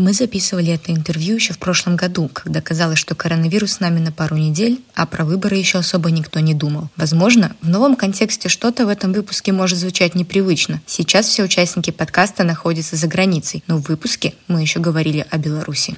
[0.00, 4.10] Мы записывали это интервью еще в прошлом году, когда казалось, что коронавирус с нами на
[4.10, 6.88] пару недель, а про выборы еще особо никто не думал.
[6.96, 10.80] Возможно, в новом контексте что-то в этом выпуске может звучать непривычно.
[10.86, 15.94] Сейчас все участники подкаста находятся за границей, но в выпуске мы еще говорили о Беларуси.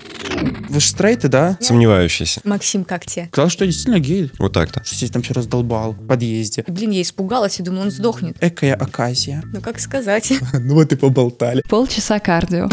[0.69, 1.57] Вы же стрейты, да?
[1.61, 2.41] Сомневающийся.
[2.43, 3.29] Максим, как тебе?
[3.30, 4.32] Сказал, что я действительно гей.
[4.41, 4.82] Вот так-то.
[4.82, 6.64] Что здесь там все раздолбал в подъезде.
[6.66, 8.37] Блин, я испугалась и думала, он сдохнет.
[8.41, 9.45] Экая оказия.
[9.53, 10.32] Ну как сказать?
[10.53, 11.62] Ну вот и поболтали.
[11.69, 12.69] Полчаса кардио.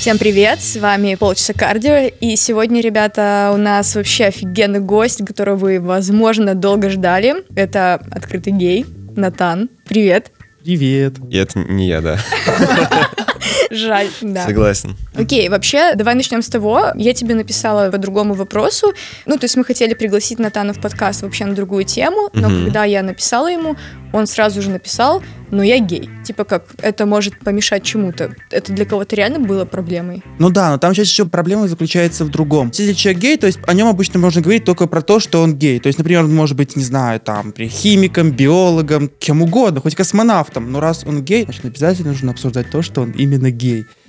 [0.00, 5.56] Всем привет, с вами Полчаса Кардио, и сегодня, ребята, у нас вообще офигенный гость, которого
[5.56, 7.44] вы, возможно, долго ждали.
[7.54, 9.68] Это открытый гей, Натан.
[9.86, 10.32] Привет.
[10.64, 11.16] Привет.
[11.30, 12.18] И это не я, да.
[13.70, 14.44] Жаль, да.
[14.44, 14.96] Согласен.
[15.14, 16.88] Окей, вообще, давай начнем с того.
[16.96, 18.92] Я тебе написала по другому вопросу.
[19.26, 22.64] Ну, то есть мы хотели пригласить Натана в подкаст вообще на другую тему, но Мгм.
[22.64, 23.76] когда я написала ему,
[24.12, 26.10] он сразу же написал, но я гей.
[26.24, 28.34] Типа как, это может помешать чему-то.
[28.50, 30.24] Это для кого-то реально было проблемой?
[30.38, 32.72] Ну да, но там сейчас еще проблема заключается в другом.
[32.74, 35.54] Если человек гей, то есть о нем обычно можно говорить только про то, что он
[35.54, 35.78] гей.
[35.78, 40.72] То есть, например, он может быть, не знаю, там, химиком, биологом, кем угодно, хоть космонавтом.
[40.72, 43.59] Но раз он гей, значит, обязательно нужно обсуждать то, что он именно гей.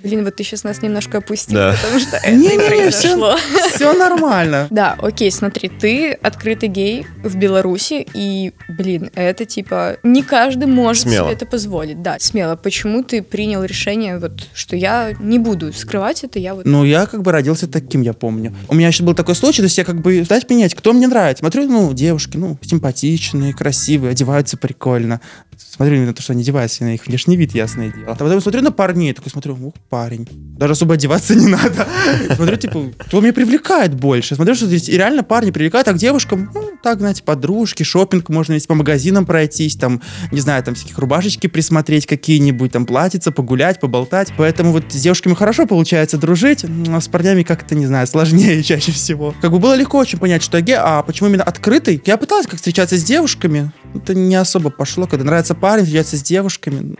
[0.04, 1.76] Блин, вот ты сейчас нас немножко опустил, Да.
[1.80, 3.36] потому что это Не-не-не, не произошло.
[3.74, 4.68] Все нормально.
[4.72, 11.04] Да, окей, смотри, ты открытый гей в Беларуси, и, блин, это типа не каждый может
[11.04, 11.26] Смело.
[11.28, 12.02] себе это позволить.
[12.02, 12.56] Да, смело.
[12.56, 16.66] Почему ты принял решение, вот, что я не буду скрывать это, я вот...
[16.66, 18.56] Ну, я как бы родился таким, я помню.
[18.70, 21.08] У меня еще был такой случай, то есть я как бы дать менять, кто мне
[21.08, 21.42] нравится.
[21.42, 25.22] Смотрю, ну, девушки, ну, симпатичные, красивые, одеваются прикольно.
[25.70, 28.12] Смотрю на то, что они одеваются, на их внешний вид, ясное дело.
[28.12, 30.28] А потом смотрю на парней, такой смотрю, ух, парень.
[30.58, 31.88] Даже особо одеваться не надо.
[32.36, 34.36] Смотрю, типа, кто меня привлекает больше.
[34.36, 38.54] Смотрю, что здесь реально парни привлекают, а к девушкам, ну, так, знаете, подружки, шопинг можно
[38.54, 43.80] вести по магазинам пройтись, там, не знаю, там, всяких рубашечки присмотреть какие-нибудь, там, платьица, погулять,
[43.80, 44.34] поболтать.
[44.38, 48.92] Поэтому вот с девушками хорошо получается дружить, а с парнями как-то, не знаю, сложнее чаще
[48.92, 49.34] всего.
[49.42, 52.02] Как бы было легко очень понять, что я гей, а почему именно открытый?
[52.06, 56.24] Я пыталась как встречаться с девушками, это не особо пошло, когда нравится парень, встречаться с
[56.24, 56.96] девушками.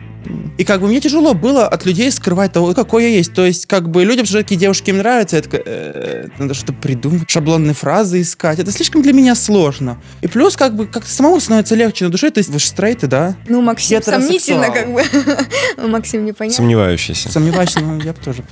[0.58, 3.32] И как бы мне тяжело было от людей скрывать того, какой я есть.
[3.32, 7.28] То есть, как бы людям, что какие девушки им нравятся, такая, «Э, надо что-то придумать,
[7.28, 8.58] шаблонные фразы искать.
[8.58, 10.00] Это слишком для меня сложно.
[10.20, 12.30] И плюс, как бы, как-то самому становится легче на душе.
[12.30, 13.36] То есть, вы же стрейты, да?
[13.48, 15.02] Ну, Максим, сомнительно, как бы.
[15.76, 16.56] Ну, Максим, непонятно.
[16.56, 17.30] Сомневающийся.
[17.30, 18.44] Сомневаюсь, но я бы тоже.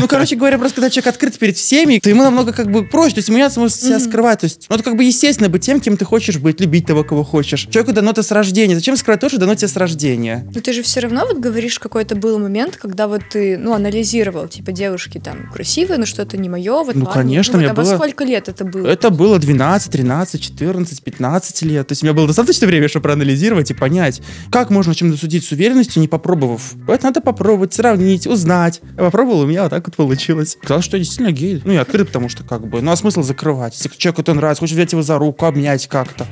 [0.00, 3.14] Ну, короче говоря, просто когда человек открыт перед всеми, то ему намного как бы проще.
[3.14, 4.40] То есть ему не надо себя скрывать.
[4.40, 7.04] То есть, ну, это как бы естественно быть тем, кем ты хочешь быть, любить того,
[7.04, 7.66] кого хочешь.
[7.70, 8.74] Человеку дано это с рождения.
[8.74, 10.46] Зачем скрывать то, что дано тебе с рождения?
[10.54, 14.48] Но ты же все равно вот говоришь, какой-то был момент, когда вот ты, ну, анализировал,
[14.48, 17.20] типа, девушки там красивые, но что-то не мое, вот Ну, парни.
[17.20, 18.86] конечно, ну, вот, а во было- сколько лет это было?
[18.86, 21.86] Это было 12, 13, 14, 15 лет.
[21.88, 24.20] То есть у меня было достаточно времени, чтобы проанализировать и понять,
[24.50, 26.74] как можно чем-то судить с уверенностью, не попробовав.
[26.86, 28.80] Поэтому надо попробовать, сравнить, узнать.
[28.96, 30.56] Я попробовал, у меня вот так вот получилось.
[30.62, 31.62] Сказал, что я действительно гей.
[31.64, 33.74] Ну, я открыт, потому что как бы, ну, а смысл закрывать?
[33.74, 36.26] Если человеку это нравится, хочешь взять его за руку, обнять как-то.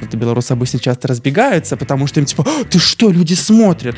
[0.00, 3.96] Это белорусы обычно часто разбегаются, потому что им типа, «А, ты что, люди смотрят?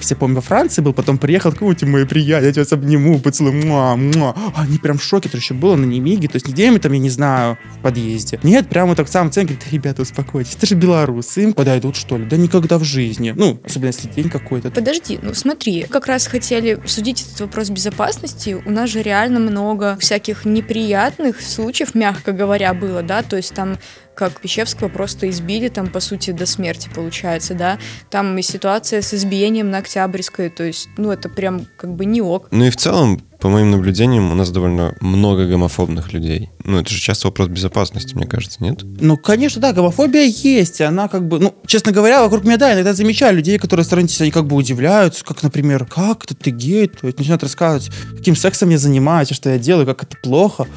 [0.00, 3.94] Все помню, во Франции был, потом приехал, какой-то мой приятель, я тебя обниму, поцелую, муа,
[3.96, 4.34] муа.
[4.54, 6.92] А Они прям в шоке, это еще было на Немиге, то есть не где-нибудь там,
[6.92, 8.40] я не знаю, в подъезде.
[8.42, 12.16] Нет, прямо так в самом центре, говорит, ребята, успокойтесь, ты же белорусы, им подойдут, что
[12.16, 12.24] ли?
[12.24, 13.32] Да никогда в жизни.
[13.36, 14.72] Ну, особенно если день какой-то.
[14.72, 18.60] Подожди, ну смотри, как раз хотели судить этот вопрос безопасности.
[18.64, 23.78] У нас же реально много всяких неприятных случаев, мягко говоря, было, да, то есть там
[24.14, 27.78] как Пещевского просто избили, там, по сути, до смерти, получается, да.
[28.10, 32.20] Там и ситуация с избиением на Октябрьской, то есть, ну, это прям как бы не
[32.20, 32.48] ок.
[32.50, 36.50] Ну и в целом, по моим наблюдениям, у нас довольно много гомофобных людей.
[36.64, 38.82] Ну, это же часто вопрос безопасности, мне кажется, нет?
[38.82, 42.94] Ну, конечно, да, гомофобия есть, она как бы, ну, честно говоря, вокруг меня, да, иногда
[42.94, 47.06] замечаю людей, которые стороннись, они как бы удивляются, как, например, как это ты гей, то
[47.06, 50.68] есть начинают рассказывать, каким сексом я занимаюсь, что я делаю, как это плохо.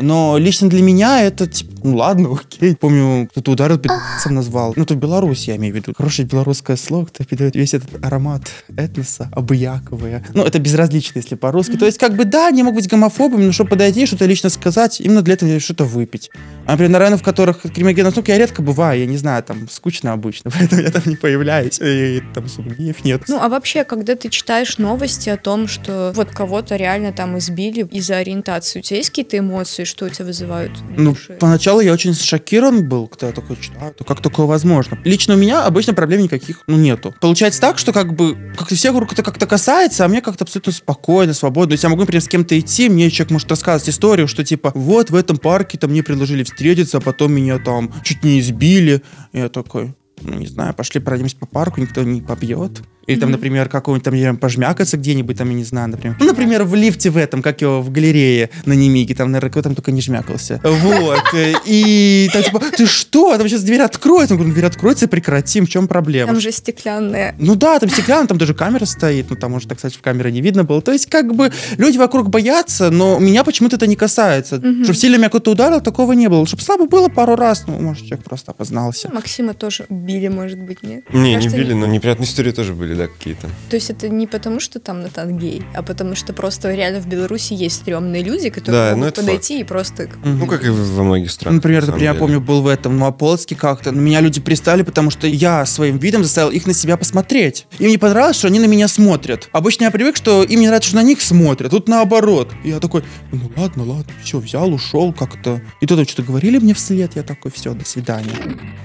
[0.00, 2.76] Но лично для меня это, типа, ну ладно, окей.
[2.76, 4.72] Помню, кто-то ударил, пидорасом назвал.
[4.76, 5.92] Ну, это Беларусь, я имею в виду.
[5.96, 8.42] Хорошее белорусское слово, кто передает весь этот аромат
[8.76, 10.24] этноса, обыяковые.
[10.34, 11.76] Ну, это безразлично, если по-русски.
[11.76, 15.00] То есть, как бы, да, они могут быть гомофобами, но чтобы подойти, что-то лично сказать,
[15.00, 16.30] именно для этого что-то выпить.
[16.66, 19.68] А, например, на районах, в которых криминогенная штука, я редко бываю, я не знаю, там,
[19.68, 23.22] скучно обычно, поэтому я там не появляюсь, и там сумнеев нет.
[23.28, 27.86] Ну, а вообще, когда ты читаешь новости о том, что вот кого-то реально там избили
[27.90, 30.72] из-за ориентации, у тебя есть какие-то эмоции, что у тебя вызывают?
[30.96, 31.36] Ну, душе?
[31.72, 34.98] Поначалу я очень шокирован был, когда я такой читаю, как такое возможно.
[35.04, 37.14] Лично у меня обычно проблем никаких, ну, нету.
[37.20, 40.72] Получается так, что как бы как-то всех вокруг это как-то касается, а мне как-то абсолютно
[40.72, 41.70] спокойно, свободно.
[41.70, 44.72] То есть я могу, например, с кем-то идти, мне человек может рассказывать историю, что типа,
[44.74, 49.02] вот в этом парке там мне предложили встретиться, а потом меня там чуть не избили.
[49.32, 52.82] Я такой, ну, не знаю, пошли пройдемся по парку, никто не побьет.
[53.06, 56.16] Или там, например, какой-нибудь там я пожмякаться где-нибудь, там, я не знаю, например.
[56.20, 59.62] Ну, например, в лифте в этом, как его, в галерее на Немиге, там, наверное, кто
[59.62, 60.60] там только не жмякался.
[60.62, 61.22] Вот.
[61.66, 63.36] И там, типа, ты что?
[63.36, 64.34] Там сейчас дверь откроется.
[64.34, 65.66] Я говорю, «Ну, дверь откроется и прекратим.
[65.66, 66.32] В чем проблема?
[66.32, 67.34] Там же стеклянная.
[67.38, 70.30] Ну да, там стеклянно, там даже камера стоит, ну там уже, так сказать, в камере
[70.30, 70.80] не видно было.
[70.80, 74.56] То есть, как бы, люди вокруг боятся, но меня почему-то это не касается.
[74.56, 74.84] Мгм.
[74.84, 76.46] Чтобы сильно меня кто-то ударил, такого не было.
[76.46, 79.10] Чтобы слабо было пару раз, ну, может, человек просто опознался.
[79.12, 81.04] Максима тоже били, может быть, нет?
[81.12, 83.48] Не, не Кажется, били, но неприятные истории тоже были, да, какие-то.
[83.70, 87.06] То есть это не потому, что там Натан гей, а потому что просто реально в
[87.06, 90.08] Беларуси есть стрёмные люди, которые Да, ну могут подойти и просто...
[90.24, 91.56] Ну, как и во многих странах.
[91.56, 92.14] Например, на я деле.
[92.14, 93.92] помню, был в этом, ну, Аполлонске как-то.
[93.92, 97.66] На меня люди пристали, потому что я своим видом заставил их на себя посмотреть.
[97.78, 99.48] Им не понравилось, что они на меня смотрят.
[99.52, 101.70] Обычно я привык, что им не нравится, что на них смотрят.
[101.70, 102.52] Тут наоборот.
[102.64, 105.60] И я такой, ну ладно, ладно, все, взял, ушел как-то.
[105.80, 108.32] И тут что-то говорили мне вслед, я такой, все, до свидания.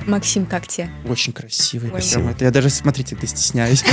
[0.06, 0.90] Максим, как тебе?
[1.08, 1.92] Очень красивый.
[1.94, 2.02] Ой.
[2.02, 2.46] прям это.
[2.46, 3.84] Я даже смотрите, ты стесняюсь.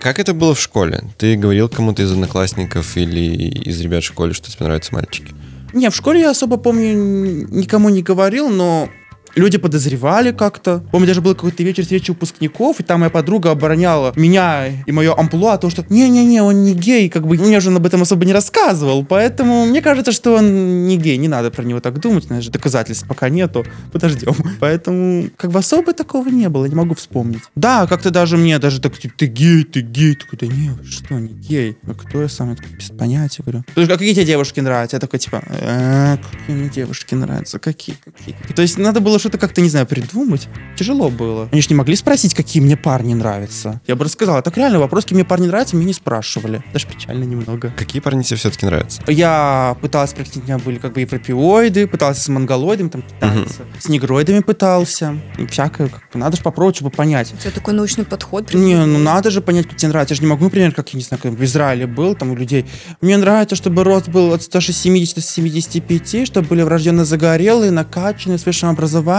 [0.00, 1.04] Как это было в школе?
[1.16, 3.20] Ты говорил кому-то из одноклассников или
[3.60, 5.32] из ребят в школе, что тебе нравятся мальчики?
[5.72, 8.88] Не, в школе я особо помню, никому не говорил, но
[9.34, 10.82] люди подозревали как-то.
[10.90, 15.14] Помню, даже был какой-то вечер встречи выпускников, и там моя подруга обороняла меня и мое
[15.16, 18.24] амплуа, то, что не-не-не, он не гей, как бы мне же он об этом особо
[18.24, 22.24] не рассказывал, поэтому мне кажется, что он не гей, не надо про него так думать,
[22.24, 24.34] знаешь, доказательств пока нету, подождем.
[24.60, 27.42] Поэтому как бы особо такого не было, не могу вспомнить.
[27.54, 30.84] Да, как-то даже мне даже так, типа, ты гей, ты гей, такой, да не, вы
[30.84, 33.64] что, не гей, а кто я сам, я такой, без понятия, говорю.
[33.74, 34.96] Слушай, а какие тебе девушки нравятся?
[34.96, 38.34] Я такой, типа, «Э, какие мне девушки нравятся, какие, какие.
[38.54, 40.48] То есть надо было что-то как-то, не знаю, придумать.
[40.76, 41.48] Тяжело было.
[41.52, 43.80] Они же не могли спросить, какие мне парни нравятся.
[43.86, 46.62] Я бы рассказал, а так реально, вопрос, какие мне парни нравятся, мне не спрашивали.
[46.72, 47.72] Даже печально немного.
[47.76, 49.02] Какие парни тебе все-таки нравятся?
[49.06, 53.88] Я пытался спросить, у меня были как бы европеоиды, пытался с монголоидами там питаться, с
[53.88, 57.32] негроидами пытался, и всякое, как бы, надо же попробовать, чтобы понять.
[57.32, 58.52] У тебя такой научный подход.
[58.52, 60.14] Не, ну надо же понять, как тебе нравится.
[60.14, 62.36] Я же не могу, например, как, я не знаю, как в Израиле был, там у
[62.36, 62.66] людей.
[63.00, 68.46] Мне нравится, чтобы рост был от 170 до 75, чтобы были врожденно загорелые, накачанные, с
[68.46, 69.11] высшим образованием,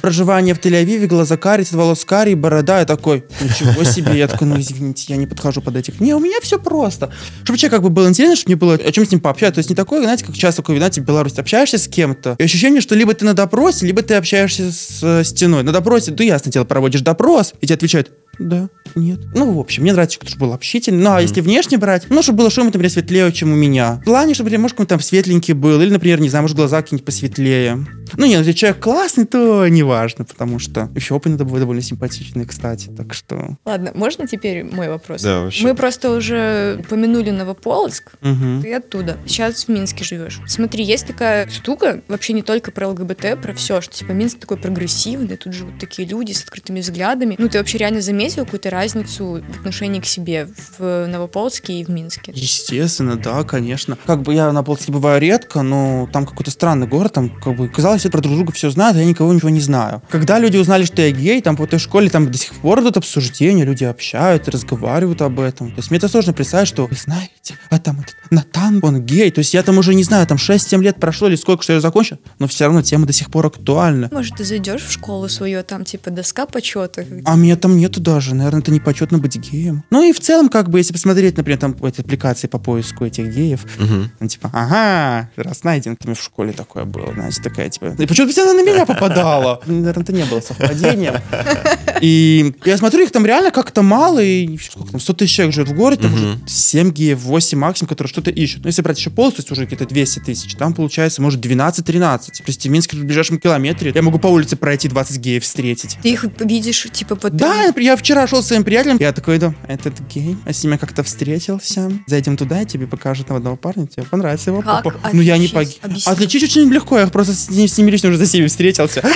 [0.00, 2.80] проживание в Тель-Авиве, глаза карие, волос карий, борода.
[2.80, 4.18] Я такой, ничего себе.
[4.18, 6.00] Я такой, ну извините, я не подхожу под этих.
[6.00, 7.12] Не, у меня все просто.
[7.44, 9.54] Чтобы человек как бы был интересно, чтобы мне было о чем с ним пообщаться.
[9.54, 12.42] То есть не такое, знаете, как часто такое, знаете, в Беларуси общаешься с кем-то, и
[12.42, 15.62] ощущение, что либо ты на допросе, либо ты общаешься с э, стеной.
[15.62, 19.20] На допросе, ты ясно дело, проводишь допрос, и тебе отвечают, да, нет.
[19.34, 21.02] Ну, в общем, мне нравится, чтобы был общительный.
[21.02, 23.94] Ну, а если внешне брать, ну, чтобы было что-нибудь, например, светлее, чем у меня.
[24.02, 25.80] В плане, чтобы, например, может, какой-то там светленький был.
[25.80, 27.84] Или, например, не знаю, может, глаза какие-нибудь посветлее.
[28.16, 32.46] Ну, нет, если человек классный, то неважно, потому что еще опыт надо будет довольно симпатичный,
[32.46, 32.88] кстати.
[32.96, 33.56] Так что...
[33.64, 35.22] Ладно, можно теперь мой вопрос?
[35.22, 35.64] Да, вообще.
[35.66, 38.62] Мы просто уже упомянули Новополоцк, Мгм.
[38.62, 39.16] ты оттуда.
[39.26, 40.40] Сейчас в Минске живешь.
[40.46, 44.56] Смотри, есть такая штука, вообще не только про ЛГБТ, про все, что типа Минск такой
[44.56, 47.34] прогрессивный, тут живут такие люди с открытыми взглядами.
[47.38, 51.88] Ну, ты вообще реально заметил какую-то разницу в отношении к себе в Новополоцке и в
[51.88, 52.32] Минске?
[52.34, 53.96] Естественно, да, конечно.
[54.06, 57.68] Как бы я на Полтаве бываю редко, но там какой-то странный город, там как бы
[57.68, 60.02] казалось, все про друг друга все знают, а я никого ничего не знаю.
[60.08, 62.96] Когда люди узнали, что я гей, там по этой школе там до сих пор идут
[62.96, 65.70] обсуждения, люди общаются, разговаривают об этом.
[65.70, 69.30] То есть мне это сложно представить, что вы знаете, а там этот Натан, он гей.
[69.30, 71.80] То есть я там уже не знаю, там 6-7 лет прошло или сколько, что я
[71.80, 74.08] закончил, но все равно тема до сих пор актуальна.
[74.12, 77.04] Может, ты зайдешь в школу свою, а там типа доска почета?
[77.24, 79.84] А меня там нету даже, наверное, это не почетно быть геем.
[79.90, 83.26] Ну и в целом, как бы, если посмотреть, например, там эти аппликации по поиску этих
[83.34, 84.10] геев, Мгм.
[84.20, 85.96] ну, типа, ага, раз найден.
[85.96, 89.60] Там в школе такое было, знаете, такая, типа, и почему-то всегда на меня попадала.
[89.66, 91.14] Наверное, это не было совпадением.
[92.00, 95.68] И я смотрю, их там реально как-то мало, и сколько там, 100 тысяч человек живет
[95.70, 98.64] в городе, там уже 7 геев, 8 максимум, которые что-то ищут.
[98.64, 102.18] Ну, если брать еще есть уже где-то 200 тысяч, там получается, может, 12-13.
[102.18, 105.98] То есть в Минске в ближайшем километре я могу по улице пройти 20 геев встретить.
[106.02, 107.34] Ты их видишь, типа, под...
[107.36, 110.74] Да, я вчера шел с своим приятелем, я такой иду, этот гей, а с ним
[110.74, 114.84] я как-то встретился, зайдем туда, и тебе покажут на одного парня, тебе понравится его Как
[114.84, 115.10] попа.
[115.12, 115.80] Ну я не отличить?
[115.80, 115.90] пог...
[115.90, 116.12] Объясни.
[116.12, 119.02] Отличить очень легко, я просто с с ними лично уже за всеми встретился.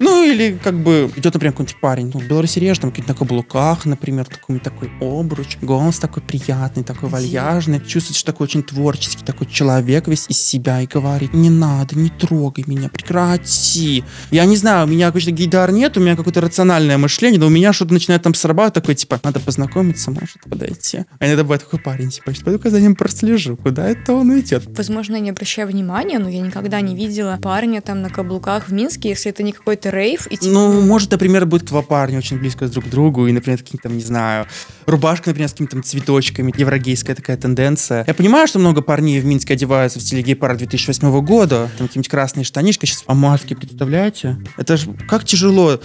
[0.00, 3.18] Ну или как бы идет, например, какой-нибудь парень, ну в Беларуси реже, там какие-то на
[3.18, 9.24] каблуках, например, такой, такой обруч, голос такой приятный, такой вальяжный, чувствуется, что такой очень творческий,
[9.24, 14.04] такой человек весь из себя и говорит, не надо, не трогай меня, прекрати.
[14.30, 17.50] Я не знаю, у меня какой-то гейдар нет, у меня какое-то рациональное мышление, но у
[17.50, 21.04] меня что-то начинает там срабатывать, такой, типа, надо познакомиться, может подойти.
[21.18, 24.64] А иногда бывает такой парень, типа, пойду-ка за ним прослежу, куда это он идет.
[24.76, 28.72] Возможно, я не обращаю внимания, но я никогда не видела парня там на каблуках в
[28.72, 30.26] Минске, если это не какой-то рейв.
[30.26, 33.58] И, типа, Ну, может, например, будет два парня очень близко друг к другу, и, например,
[33.58, 34.46] какие-то, там, не знаю,
[34.86, 38.04] рубашка, например, с какими-то цветочками, еврогейская такая тенденция.
[38.06, 42.08] Я понимаю, что много парней в Минске одеваются в стиле гей-пара 2008 года, там какие-нибудь
[42.08, 44.38] красные штанишки, сейчас маски, представляете?
[44.56, 45.80] Это же как тяжело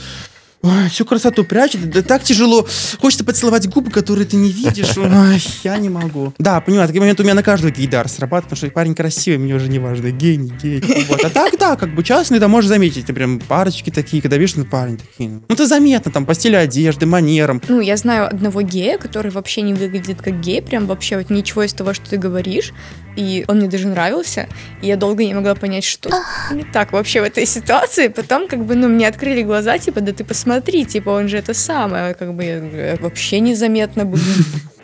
[0.63, 2.65] ой, всю красоту прячет, да так тяжело.
[2.99, 4.97] Хочется поцеловать губы, которые ты не видишь.
[4.97, 6.33] Ой, я не могу.
[6.39, 9.53] Да, понимаю, такие моменты у меня на каждого гейдар срабатывает, потому что парень красивый, мне
[9.53, 10.81] уже не важно, гей, не гей.
[11.09, 11.23] Вот.
[11.23, 14.65] А так, да, как бы часто ты можешь заметить, например, парочки такие, когда видишь, ну,
[14.65, 15.29] парень такие.
[15.29, 17.61] Ну, это заметно, там, по стилю одежды, манерам.
[17.67, 21.63] Ну, я знаю одного гея, который вообще не выглядит как гей, прям вообще вот ничего
[21.63, 22.73] из того, что ты говоришь,
[23.17, 24.47] и он мне даже нравился,
[24.81, 26.09] и я долго не могла понять, что
[26.51, 28.07] не так вообще в этой ситуации.
[28.07, 30.52] Потом, как бы, ну, мне открыли глаза, типа, да ты посмотри,
[30.85, 34.21] типа, он же это самое, как бы, вообще незаметно было.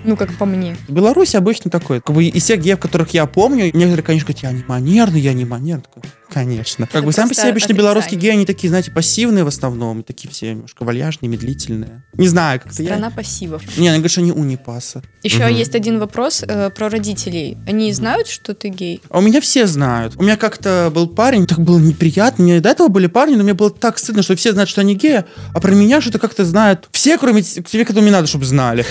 [0.05, 0.75] Ну, как по мне.
[0.87, 4.43] В Беларуси обычно такой, как бы из всех геев, которых я помню, некоторые, конечно, говорят,
[4.43, 5.83] я не манерный, я не манерный.
[6.31, 6.85] Конечно.
[6.85, 7.77] Как Это бы сами по себе обычно отрицание.
[7.81, 12.03] белорусские геи, они такие, знаете, пассивные в основном, такие все немножко вальяжные, медлительные.
[12.13, 12.89] Не знаю, как-то я...
[12.89, 13.63] Страна пассивов.
[13.79, 15.01] Не, они говорят, что они унипасы.
[15.23, 15.55] Еще Мгм.
[15.55, 17.57] есть один вопрос э, про родителей.
[17.67, 19.01] Они знают, что ты гей?
[19.09, 20.13] А у меня все знают.
[20.17, 22.57] У меня как-то был парень, так было неприятно.
[22.57, 24.93] И до этого были парни, но мне было так стыдно, что все знают, что они
[24.95, 25.25] геи,
[25.55, 28.85] а про меня что-то как-то знают все, кроме те- тебе, которым не надо, чтобы знали.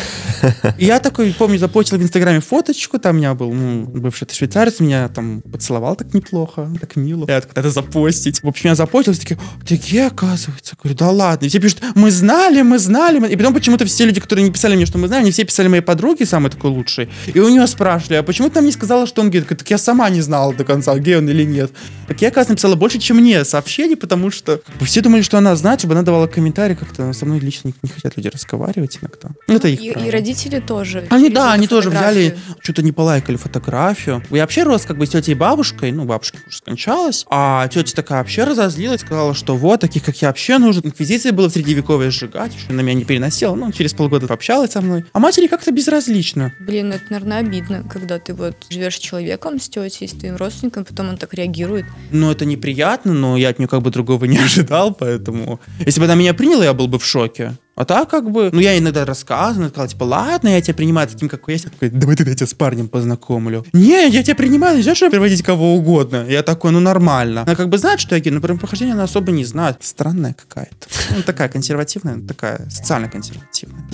[0.77, 4.35] И я такой, помню, запостил в Инстаграме фоточку, там у меня был ну, бывший это
[4.35, 7.27] швейцарец, меня там поцеловал так неплохо, так мило.
[7.29, 8.43] Я такой, надо запостить.
[8.43, 10.75] В общем, я запостил, все такие, «О, ты гей, оказывается?
[10.77, 11.47] Я говорю, да ладно.
[11.47, 13.27] И все пишут, мы знали, мы знали.
[13.29, 15.69] И потом почему-то все люди, которые не писали мне, что мы знаем, они все писали
[15.69, 17.09] моей подруге, самой такой лучшей.
[17.27, 19.45] И у нее спрашивали, а почему ты нам не сказала, что он гей?
[19.49, 21.71] Я Так я сама не знала до конца, гей он или нет.
[22.07, 25.81] Так я, оказывается, написала больше, чем мне сообщений, потому что все думали, что она знает,
[25.81, 29.31] чтобы она давала комментарии, как-то со мной лично не, не хотят люди разговаривать иногда.
[29.47, 30.88] Ну, это их И, и родители тоже.
[31.11, 34.23] Они, через да, они тоже взяли, что-то не полайкали фотографию.
[34.31, 37.95] Я вообще рос как бы с тетей и бабушкой, ну, бабушка уже скончалась, а тетя
[37.95, 40.81] такая вообще разозлилась, сказала, что вот, таких, как я, вообще нужно.
[40.85, 44.81] Инквизиция была в средневековье сжигать, еще на меня не переносила, ну, через полгода пообщалась со
[44.81, 45.05] мной.
[45.13, 46.53] А матери как-то безразлично.
[46.61, 50.85] Блин, это, наверное, обидно, когда ты вот живешь с человеком, с тетей, с твоим родственником,
[50.85, 51.87] потом он так реагирует.
[52.11, 55.61] Ну, это неприятно, но я от нее как бы другого не ожидал, поэтому...
[55.85, 57.57] Если бы она меня приняла, я был бы в шоке.
[57.79, 58.51] А так как бы...
[58.53, 61.67] Ну, я иногда рассказываю, она сказала, типа, ладно, я тебя принимаю таким, какой есть.
[61.67, 63.65] Я такой, давай тогда я тебя с парнем познакомлю.
[63.73, 66.27] Не, я тебя принимаю, нельзя же приводить кого угодно.
[66.29, 67.43] Я такой, ну, нормально.
[67.43, 69.77] Она как бы знает, что я гей, но про похождение она особо не знает.
[69.81, 70.89] Странная какая-то.
[71.15, 73.87] Ну, такая консервативная, такая социально консервативная.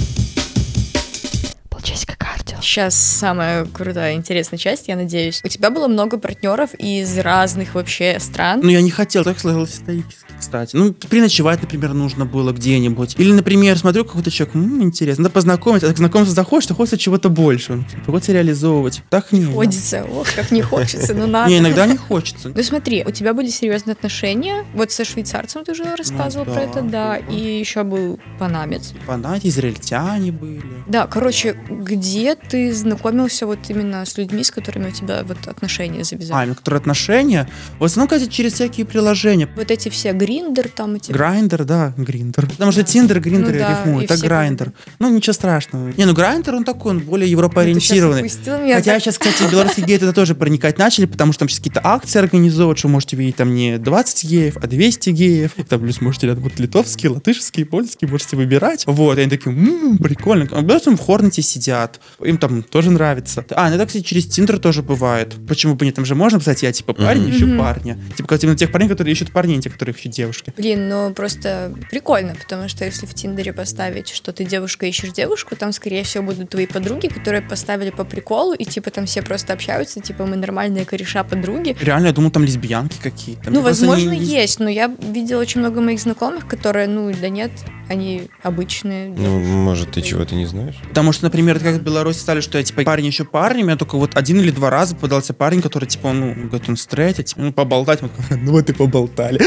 [1.69, 2.62] Полчасика кардио.
[2.62, 5.43] Сейчас самая крутая, интересная часть, я надеюсь.
[5.45, 8.61] У тебя было много партнеров из разных вообще стран.
[8.62, 10.76] Ну, я не хотел, так сложилось исторически, кстати.
[10.76, 13.14] Ну, переночевать, например, нужно было где-нибудь.
[13.19, 16.99] Или, например, смотрю, какой-то человек, м, интересно, надо познакомиться, а так знакомиться захочешь, то хочется
[16.99, 17.85] чего-то больше.
[18.07, 19.03] Хочется реализовывать.
[19.11, 19.45] Так не.
[19.45, 20.05] Ходится.
[20.05, 21.50] Ох, как не хочется, но надо.
[21.50, 22.53] Не, иногда не хочется.
[22.55, 24.64] Ну смотри, у тебя были серьезные отношения.
[24.75, 27.17] Вот со швейцарцем ты уже рассказывал Ну про это, да.
[27.17, 28.93] И еще был панамец.
[29.07, 30.62] Фанаты, израильтяне были.
[30.87, 36.00] Да, короче, где ты знакомился вот именно с людьми, с которыми у тебя вот отношения
[36.00, 36.43] А, завязались?
[36.45, 37.49] именно которые отношения.
[37.79, 39.49] В основном, кстати, через всякие приложения.
[39.57, 41.12] Вот эти все гриндер там эти.
[41.12, 42.47] Грайндер, да, Гриндер.
[42.47, 44.73] Потому что Тиндер, Гриндер Ну да, рифмуют, и так все Грайндер.
[44.99, 45.93] Ну, ничего страшного.
[45.97, 48.21] Не, ну Грайндер, он такой, он более Ну, европоориентированный.
[48.21, 49.02] опустил меня Хотя так.
[49.02, 52.78] сейчас, кстати, белорусские геи туда тоже проникать начали, потому что там сейчас какие-то акции организовывают,
[52.78, 55.52] что можете видеть там не 20 геев, а 200 геев.
[55.69, 58.85] Там плюс можете рядом вот литовские, латышские, польские, можете выбирать.
[58.87, 60.49] Вот, и они такие, «М, прикольно.
[60.52, 63.45] А белорусы в Хорнете сидят, им там тоже нравится.
[63.50, 65.35] А, ну это, кстати, через Тиндер тоже бывает.
[65.49, 65.95] Почему бы нет?
[65.95, 67.99] Там же можно писать, я типа парень, ищу парня.
[68.16, 70.52] Типа, как именно тех парней, которые ищут парней, а те, которые ищут девушки.
[70.56, 75.56] Блин, ну просто прикольно, потому что если в Тиндере поставить, что ты девушка ищешь девушку,
[75.56, 79.52] там, скорее всего, будут твои подруги, которые поставили по приколу, и типа там все просто
[79.52, 81.76] общаются, типа мы нормальные кореша подруги.
[81.80, 83.44] Реально, я думал, там лесбиянки какие-то.
[83.47, 87.28] Ну, Мне возможно, не- есть, но я видела очень много моих знакомых, которые, ну, да
[87.28, 87.50] нет,
[87.88, 89.09] они обычные.
[89.09, 90.76] Ну, может, ты чего-то не знаешь?
[90.88, 93.97] Потому что, например, как в Беларуси стали, что я, типа, парень еще парнем, я только
[93.97, 97.40] вот один или два раза попадался парень, который, типа, ну, говорит, он стрейт, а, типа,
[97.42, 99.40] ну, поболтать, ну, вот и поболтали.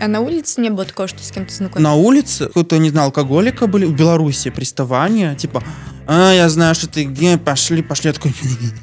[0.00, 1.82] А на улице не было такого, что с кем-то знакомился?
[1.82, 5.62] На улице, кто-то, не знал, алкоголика были, в Беларуси приставания, типа,
[6.06, 8.08] а, я знаю, что ты гей, пошли, пошли.
[8.08, 8.32] Я такой,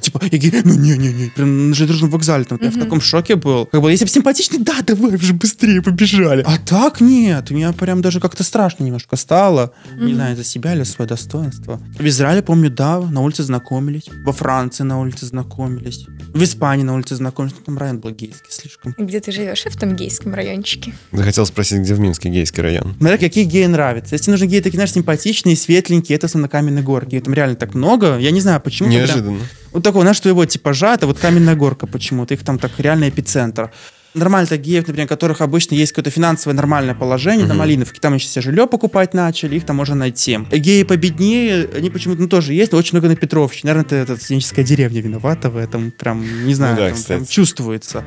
[0.02, 1.30] типа, я гей, ну не-не-не.
[1.30, 3.66] Прям на железнодорожном вокзале, там, я в таком шоке был.
[3.66, 6.44] Как бы, если бы симпатичный, да, давай уже быстрее побежали.
[6.46, 9.74] А так нет, у меня прям даже как-то страшно немножко стало.
[9.96, 11.82] Не знаю, за себя или свое достоинство.
[11.98, 14.10] В Израиле, помню, да, на улице знакомились.
[14.26, 16.06] Во Франции на улице знакомились.
[16.34, 17.56] В Испании на улице знакомились.
[17.60, 18.96] Ну, там район был гейский слишком.
[18.98, 19.64] Где ты живешь?
[19.66, 20.94] В том гейском райончике.
[21.12, 22.96] Захотел спросить, где в Минске гейский район?
[22.98, 24.16] Смотря какие геи нравятся.
[24.16, 26.82] Если нужны геи такие, знаешь, симпатичные, светленькие, это на каменной
[27.14, 27.26] горке.
[27.26, 28.18] Там реально так много.
[28.18, 28.90] Я не знаю, почему.
[28.90, 29.40] Неожиданно.
[29.72, 32.34] Вот такого, знаешь, твоего типажа, это вот каменная горка почему-то.
[32.34, 33.72] Их там так реально эпицентр.
[34.14, 37.60] Нормально так геев, например, у которых обычно есть какое-то финансовое нормальное положение, на Мгм.
[37.62, 40.38] Малиновке, там еще все жилье покупать начали, их там можно найти.
[40.52, 43.74] Геи победнее, они почему-то ну, тоже есть, но очень много на Петровщине.
[43.74, 47.26] Наверное, это, это студенческая деревня виновата в этом, прям, не знаю, Ну да, там прям
[47.26, 48.04] чувствуется.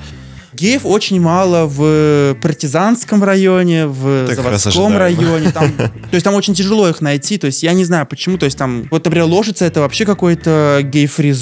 [0.57, 5.53] Геев очень мало в партизанском районе, в Так заводском районе.
[5.53, 7.39] Там, то есть там очень тяжело их найти.
[7.39, 8.39] То есть я не знаю почему.
[8.39, 11.33] То есть там, вот, например, Ложица это вообще какой-то гей-фри.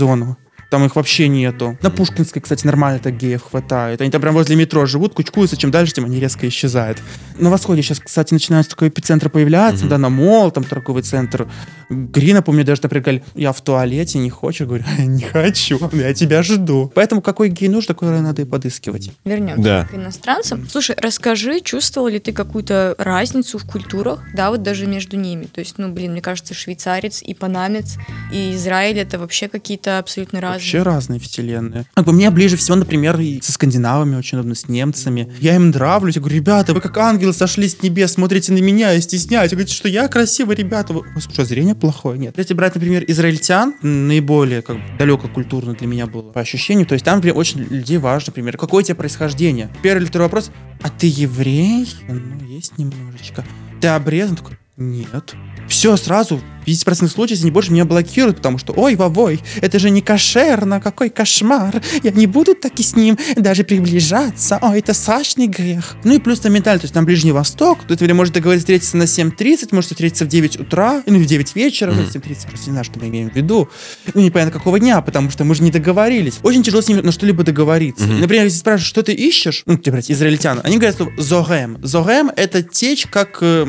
[0.74, 1.78] Там их вообще нету.
[1.82, 4.00] На Пушкинской, кстати, нормально так геев хватает.
[4.00, 6.98] Они там прям возле метро живут, кучкуются, чем дальше, тем они резко исчезают.
[7.38, 9.88] На восходе сейчас, кстати, начинаются такой эпицентр появляться, Мгм.
[9.90, 11.46] да, на мол, там торговый центр.
[11.90, 14.66] Грина, помню, даже, например, говорили, я в туалете, не хочешь?
[14.66, 16.90] Говорю, не хочу, я тебя жду.
[16.92, 19.12] Поэтому какой гей нужен, такой надо и подыскивать.
[19.24, 19.84] Вернемся Да.
[19.88, 20.66] к иностранцам.
[20.68, 25.44] Слушай, расскажи, чувствовал ли ты какую-то разницу в культурах, да, вот даже между ними?
[25.44, 27.94] То есть, ну, блин, мне кажется, швейцарец и панамец,
[28.32, 30.63] и Израиль это вообще какие-то абсолютно разные.
[30.64, 31.84] Вообще разные вселенные.
[31.92, 35.30] Как бы мне ближе всего, например, и со скандинавами очень удобно, с немцами.
[35.38, 36.14] Я им нравлюсь.
[36.14, 39.52] Я говорю, ребята, вы как ангелы сошли с небес, смотрите на меня и стесняетесь.
[39.52, 40.94] Говорите, что я красивый, ребята.
[40.94, 42.18] Вы- что, зрение плохое?
[42.18, 42.38] Нет.
[42.38, 46.86] Если брать, например, израильтян, наиболее как бы, далеко культурно для меня было по ощущению.
[46.86, 49.68] То есть там например, очень людей важно, например, какое у тебя происхождение.
[49.82, 51.86] Первый или второй вопрос, а ты еврей?
[52.08, 53.44] Ну, есть немножечко.
[53.82, 54.36] Ты обрезан?
[54.36, 55.34] Такой, нет.
[55.68, 59.78] Все сразу, в 50% случаев, если не больше, меня блокируют, потому что, ой, вовой, это
[59.78, 64.78] же не кошерно, какой кошмар, я не буду так и с ним даже приближаться, ой,
[64.78, 65.96] это страшный грех.
[66.04, 68.96] Ну и плюс там ментально, то есть там Ближний Восток, тут вы можете договориться встретиться
[68.96, 72.04] на 7.30, можете встретиться в 9 утра, ну, в 9 вечера, Мгм.
[72.04, 73.68] 7.30, просто не знаю, что мы имеем в виду.
[74.14, 76.34] Ну, непонятно какого дня, потому что мы же не договорились.
[76.42, 78.04] Очень тяжело с ними на что-либо договориться.
[78.04, 78.20] Мгм.
[78.20, 81.78] Например, если спрашиваешь, что ты ищешь, ну, брать, израильтян, они говорят, что зогем.
[81.82, 83.38] Зогем— это течь, как...
[83.42, 83.66] э,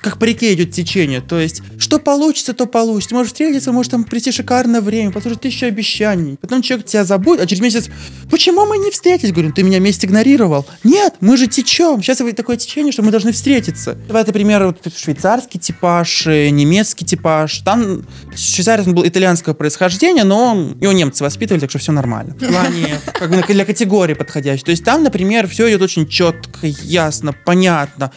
[0.00, 1.20] как по реке идет течение.
[1.20, 3.14] То есть, что получится, то получится.
[3.14, 6.36] Может встретиться, может там прийти шикарное время, послушать тысячу обещаний.
[6.40, 7.88] Потом человек тебя забудет, а через месяц,
[8.30, 9.32] почему мы не встретились?
[9.32, 10.66] Говорю, ты меня месяц игнорировал.
[10.84, 12.02] Нет, мы же течем.
[12.02, 13.96] Сейчас такое течение, что мы должны встретиться.
[14.06, 17.58] Давай, например, вот швейцарский типаж, э, немецкий типаж.
[17.58, 22.34] Там швейцарец он был итальянского происхождения, но его немцы воспитывали, так что все нормально.
[22.34, 24.64] В плане, как бы для категории подходящей.
[24.64, 28.12] То есть там, например, все идет очень четко, ясно, понятно.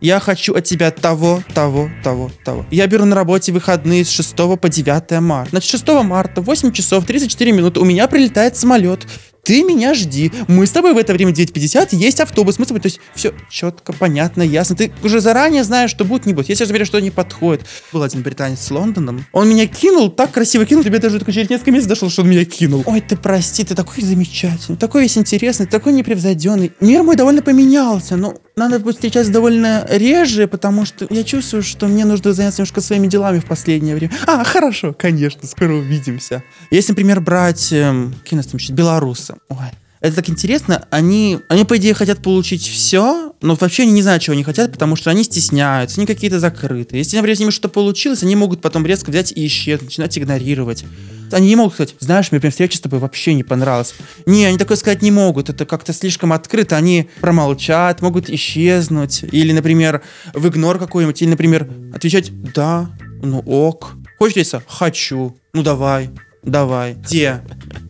[0.00, 2.66] Я хочу от тебя того, того, того, того.
[2.70, 5.50] Я беру на работе выходные с 6 по 9 марта.
[5.50, 9.06] Значит, 6 марта, 8 часов 34 минуты у меня прилетает самолет.
[9.46, 10.32] Ты меня жди.
[10.48, 12.58] Мы с тобой в это время 9.50, есть автобус.
[12.58, 14.74] Мы с тобой, то есть все четко, понятно, ясно.
[14.74, 16.48] Ты уже заранее знаешь, что будет, не будет.
[16.48, 17.64] Если я же что не подходит.
[17.92, 19.24] Был один британец с Лондоном.
[19.32, 20.82] Он меня кинул, так красиво кинул.
[20.82, 22.82] Тебе даже только через несколько месяцев дошло, что он меня кинул.
[22.86, 26.72] Ой, ты прости, ты такой замечательный, такой весь интересный, такой непревзойденный.
[26.80, 31.86] Мир мой довольно поменялся, но надо будет встречаться довольно реже, потому что я чувствую, что
[31.86, 34.12] мне нужно заняться немножко своими делами в последнее время.
[34.26, 36.42] А, хорошо, конечно, скоро увидимся.
[36.70, 39.35] Если, например, брать, эм, нас там еще, белорусы.
[39.48, 39.70] Ой,
[40.00, 44.22] это так интересно, они, они, по идее, хотят получить все, но вообще они не знают,
[44.22, 46.98] чего они хотят, потому что они стесняются, они какие-то закрыты.
[46.98, 50.84] Если, например, с ними что-то получилось, они могут потом резко взять и исчезнуть, начинать игнорировать.
[51.32, 53.94] Они не могут сказать, знаешь, мне прям встреча с тобой вообще не понравилась.
[54.26, 59.52] Не, они такое сказать не могут, это как-то слишком открыто, они промолчат, могут исчезнуть, или,
[59.52, 60.02] например,
[60.34, 62.90] в игнор какой-нибудь, или, например, отвечать «да»,
[63.22, 66.10] «ну ок», «хочешь встретиться?» «хочу», «ну давай»,
[66.46, 66.94] Давай.
[66.94, 67.42] Где?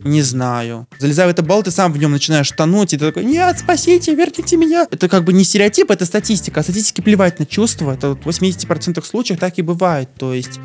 [0.03, 0.87] Не знаю.
[0.97, 4.15] Залезай в это болото, ты сам в нем начинаешь тонуть, и ты такой, нет, спасите,
[4.15, 4.87] верните меня.
[4.89, 6.59] Это как бы не стереотип, это статистика.
[6.59, 7.93] А статистике плевать на чувства.
[7.93, 10.09] Это вот в 80% случаев так и бывает.
[10.17, 10.59] То есть,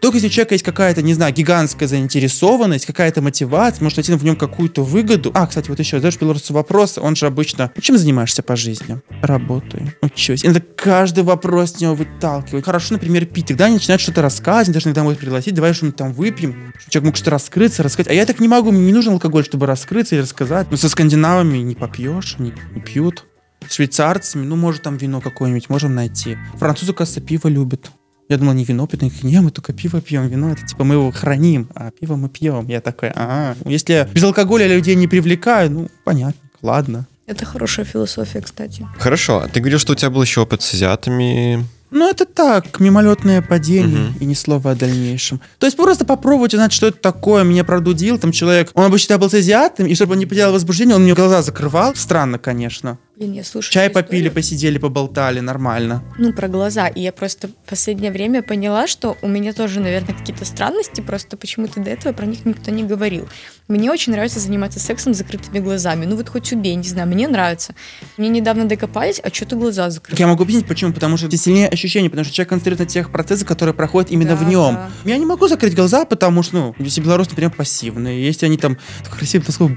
[0.00, 4.24] только если у человека есть какая-то, не знаю, гигантская заинтересованность, какая-то мотивация, может найти в
[4.24, 5.30] нем какую-то выгоду.
[5.34, 9.00] А, кстати, вот еще, задаешь белорусу вопрос, он же обычно, «Ну, чем занимаешься по жизни?
[9.22, 10.44] Работаю, учусь.
[10.44, 12.64] И надо каждый вопрос с него выталкивать.
[12.64, 13.46] Хорошо, например, пить.
[13.46, 16.72] Тогда они начинают что-то рассказывать, даже иногда могут пригласить, давай что-нибудь там выпьем.
[16.78, 18.10] Чтобы человек мог что-то раскрыться, рассказать.
[18.10, 20.68] А я так не могу, мне не нужен алкоголь, чтобы раскрыться или рассказать.
[20.70, 23.24] Ну, со скандинавами не попьешь, они не пьют.
[23.68, 26.36] Швейцарцами, ну, может, там вино какое-нибудь можем найти.
[26.58, 27.90] Французы, кажется, пиво любят.
[28.28, 30.84] Я думал, не вино пьют, они такие, не, мы только пиво пьем, вино, это типа
[30.84, 32.66] мы его храним, а пиво мы пьем.
[32.68, 37.06] Я такой, а, если я без алкоголя людей не привлекаю, ну, понятно, ладно.
[37.26, 38.86] Это хорошая философия, кстати.
[38.98, 41.64] Хорошо, а ты говорил, что у тебя был еще опыт с азиатами.
[41.90, 44.16] Ну, это так, мимолетное падение Мгм.
[44.18, 45.40] и ни слова о дальнейшем.
[45.60, 47.44] То есть просто попробовать узнать, что это такое.
[47.44, 48.70] Меня продудил там человек.
[48.74, 51.94] Он обычно был с азиатом, и чтобы он не потерял возбуждение, он мне глаза закрывал.
[51.94, 52.98] Странно, конечно.
[53.16, 54.32] Блин, я слушаю Чай попили, историю.
[54.32, 56.02] посидели, поболтали, нормально.
[56.18, 56.88] Ну, про глаза.
[56.88, 61.36] И я просто в последнее время поняла, что у меня тоже, наверное, какие-то странности, просто
[61.36, 63.28] почему-то до этого про них никто не говорил.
[63.68, 66.06] Мне очень нравится заниматься сексом с закрытыми глазами.
[66.06, 67.74] Ну вот хоть убей, не знаю, мне нравится.
[68.16, 70.20] Мне недавно докопались, а что ты глаза закрыты?
[70.20, 70.92] я могу объяснить, почему.
[70.92, 74.36] Потому что сильнее ощущение, потому что человек концентрирует на тех процессах, которые проходят именно Да,
[74.36, 74.74] в нем.
[74.74, 74.90] да.
[75.04, 78.76] Я не могу закрыть глаза, потому что, ну, если белорусы, например, пассивные, если они там
[79.08, 79.70] красивые, то слово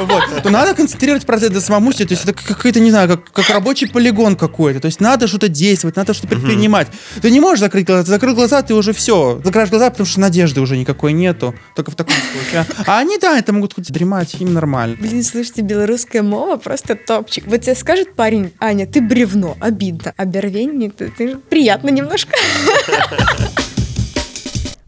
[0.00, 3.50] вот, то надо концентрировать процесс, самому себе, то есть это какой-то, не знаю, как, как
[3.50, 4.80] рабочий полигон какой-то.
[4.80, 6.88] То есть надо что-то действовать, надо что-то предпринимать.
[7.20, 9.40] Ты не можешь закрыть глаза, ты закрыл глаза, ты уже все.
[9.44, 11.54] Закрываешь глаза, потому что надежды уже никакой нету.
[11.74, 12.66] Только в таком случае.
[12.86, 14.96] А они, да, это могут хоть дремать, им нормально.
[15.00, 17.44] Блин, слушайте, белорусская мова просто топчик.
[17.46, 20.12] Вот тебе скажет парень, Аня, ты бревно, обидно.
[20.16, 22.36] А бервенник, ты, ты приятно немножко.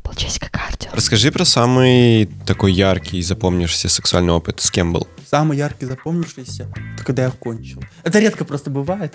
[0.02, 0.45] Полчасика.
[0.96, 4.62] Расскажи про самый такой яркий, запомнившийся сексуальный опыт.
[4.62, 5.06] С кем был?
[5.30, 7.84] Самый яркий запомнившийся, это когда я кончил.
[8.02, 9.12] Это редко просто бывает.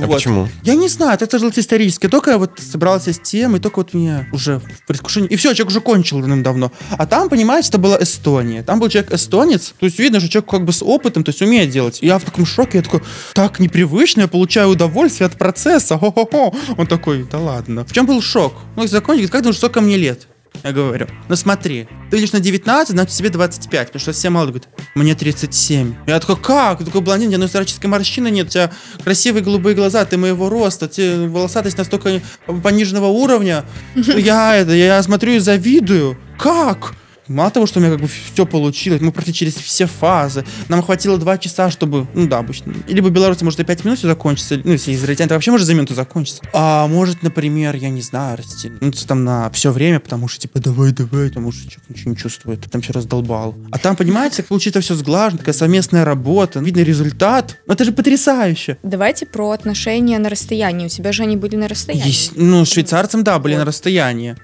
[0.00, 0.14] А Вот.
[0.16, 0.48] почему?
[0.62, 2.08] Я не знаю, это же исторически.
[2.08, 5.28] Только я вот собрался с тем, и только вот меня уже в предвкушении.
[5.28, 6.72] И все, человек уже кончил давным-давно.
[6.90, 8.62] А там, понимаете, это была Эстония.
[8.62, 9.74] Там был человек эстонец.
[9.78, 11.98] То есть видно, что человек как бы с опытом, то есть умеет делать.
[12.02, 13.02] И я в таком шоке, я такой,
[13.34, 15.98] так непривычно, я получаю удовольствие от процесса.
[15.98, 16.54] Хо-хо-хо.
[16.76, 17.84] Он такой, да ладно.
[17.84, 18.54] В чем был шок?
[18.76, 20.26] Ну, закончил, как думаешь, сколько мне лет?
[20.64, 24.46] Я говорю, ну смотри, ты видишь на 19, значит тебе 25, потому что все мало
[24.46, 25.94] говорит, мне 37.
[26.06, 26.78] Я такой, как?
[26.78, 28.70] Ты такой блондин, у тебя старческой морщины нет, у тебя
[29.02, 32.20] красивые голубые глаза, ты моего роста, ты волосатость настолько
[32.62, 33.64] пониженного уровня.
[34.00, 36.16] что Я это, я смотрю и завидую.
[36.38, 36.94] Как?
[37.28, 40.44] Мало того, что у меня как бы все получилось, мы прошли через все фазы.
[40.68, 42.74] Нам хватило два часа, чтобы, ну да, обычно.
[42.88, 45.74] Либо белорусы, может, и пять минут все закончится, ну, если израильтяне, то вообще может за
[45.74, 46.42] минуту закончится.
[46.52, 50.92] А может, например, я не знаю, растянуться там на все время, потому что, типа, давай,
[50.92, 53.54] давай, потому что человек ничего не чувствует, там все раздолбал.
[53.70, 57.58] А там, понимаете, как получится все сглажено, такая совместная работа, видно результат.
[57.66, 58.78] Ну, это же потрясающе.
[58.82, 60.86] Давайте про отношения на расстоянии.
[60.86, 62.06] У тебя же они были на расстоянии.
[62.08, 63.60] Есть, ну, швейцарцам, да, были Вот.
[63.60, 64.36] на расстоянии.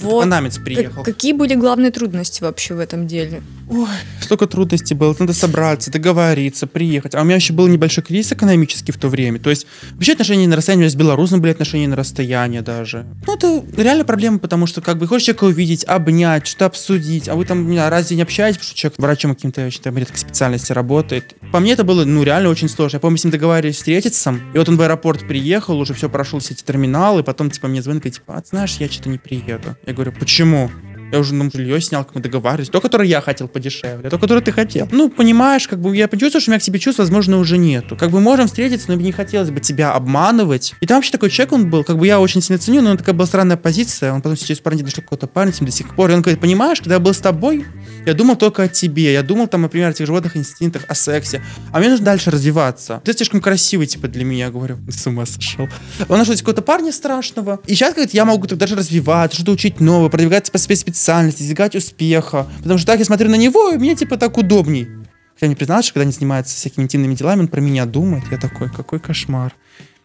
[0.00, 0.20] Вот.
[0.20, 1.02] Панамец Как- приехал.
[1.04, 3.42] какие были главные трудности вообще в этом деле?
[3.70, 3.88] Ой,
[4.20, 5.14] столько трудностей было.
[5.18, 7.14] Надо собраться, договориться, приехать.
[7.14, 9.38] А у меня еще был небольшой кризис экономический в то время.
[9.38, 13.06] То есть, вообще отношения на расстоянии, у меня с белорусом были отношения на расстоянии даже.
[13.26, 17.34] Ну, это реально проблема, потому что, как бы, хочешь человека увидеть, обнять, что-то обсудить, а
[17.36, 20.72] вы там, не знаю, разве не общаетесь, потому что человек врачом каким-то там редкой специальности
[20.72, 21.34] работает.
[21.52, 22.96] По мне это было, ну, реально очень сложно.
[22.96, 26.40] Я помню, с ним договаривались встретиться, и вот он в аэропорт приехал, уже все прошел
[26.40, 29.76] все эти терминалы, потом, типа, мне звонит, говорит, типа, а, знаешь, я что-то не приеду.
[29.86, 30.70] Я говорю, почему?
[31.14, 32.70] Я уже нам жилье снял, как мы договаривались.
[32.70, 34.88] То, которое я хотел подешевле, то, которое ты хотел.
[34.90, 37.94] Ну, понимаешь, как бы я почувствовал, что у меня к тебе чувств, возможно, уже нету.
[37.96, 40.74] Как бы можем встретиться, но мне не хотелось бы тебя обманывать.
[40.80, 43.14] И там вообще такой человек он был, как бы я очень сильно ценю, но такая
[43.14, 44.12] была странная позиция.
[44.12, 46.10] Он потом сейчас парень нашел какой-то парень до сих пор.
[46.10, 47.64] И он говорит, понимаешь, когда я был с тобой,
[48.06, 49.12] я думал только о тебе.
[49.12, 51.44] Я думал там, например, о тех животных инстинктах, о сексе.
[51.70, 53.00] А мне нужно дальше развиваться.
[53.04, 54.50] Ты слишком красивый, типа, для меня.
[54.50, 55.68] Говорю, с ума сошел.
[56.08, 57.60] Он нашел какого-то парня страшного.
[57.66, 61.40] И сейчас, говорит, я могу так даже развиваться, что-то учить новое, продвигаться по своей специальности,
[61.40, 62.46] достигать успеха.
[62.62, 64.88] Потому что так я смотрю на него, и мне, типа, так удобней.
[65.40, 68.24] Я не признался, что когда они занимаются всякими интимными делами, он про меня думает.
[68.30, 69.52] Я такой, какой кошмар.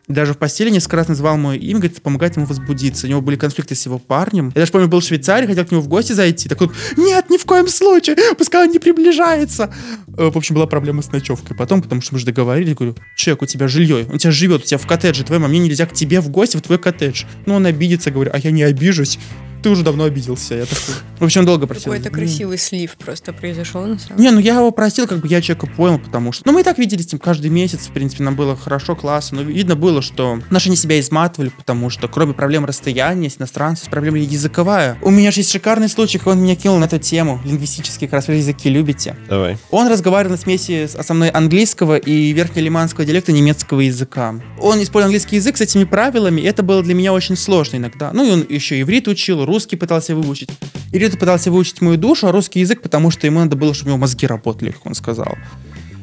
[0.10, 3.06] Даже в постели несколько раз называл мое имя, говорит, помогать ему возбудиться.
[3.06, 4.48] У него были конфликты с его парнем.
[4.56, 6.50] Я даже помню, был в Швейцарии, хотел к нему в гости зайти.
[6.50, 9.72] Так он, нет, ни в коем случае, пускай он не приближается.
[10.18, 11.56] Э, В общем, была проблема с ночевкой.
[11.56, 14.64] Потом, потому что мы же договорились, говорю, человек, у тебя жилье, он у тебя живет,
[14.64, 17.26] у тебя в коттедже твоем, а мне нельзя к тебе в гости в твой коттедж.
[17.46, 19.20] Ну, он обидится, говорю, а я не обижусь.
[19.62, 20.56] Ты уже давно обиделся.
[20.56, 20.96] Я такой...
[21.20, 21.92] В общем, долго просил.
[21.92, 25.42] Какой-то красивый слив просто произошел на самом Не, ну я его простил, как бы я
[25.42, 26.44] человека понял, потому что...
[26.46, 29.42] Ну, мы и так виделись с ним каждый месяц, в принципе, нам было хорошо, классно,
[29.42, 34.18] но видно было, что отношения себя изматывали, потому что кроме проблем расстояния с иностранцем, проблема
[34.20, 34.98] языковая.
[35.02, 38.16] У меня же есть шикарный случай, как он меня кинул на эту тему, лингвистические, как
[38.16, 39.18] раз вы языки любите.
[39.28, 39.58] Давай.
[39.72, 44.36] Он разговаривал на смеси со мной английского и верхнелиманского диалекта немецкого языка.
[44.60, 48.12] Он использовал английский язык с этими правилами, и это было для меня очень сложно иногда.
[48.14, 50.50] Ну, и он еще иврит учил, русский пытался выучить.
[50.92, 53.94] Иврит пытался выучить мою душу, а русский язык, потому что ему надо было, чтобы у
[53.94, 55.36] него мозги работали, как он сказал.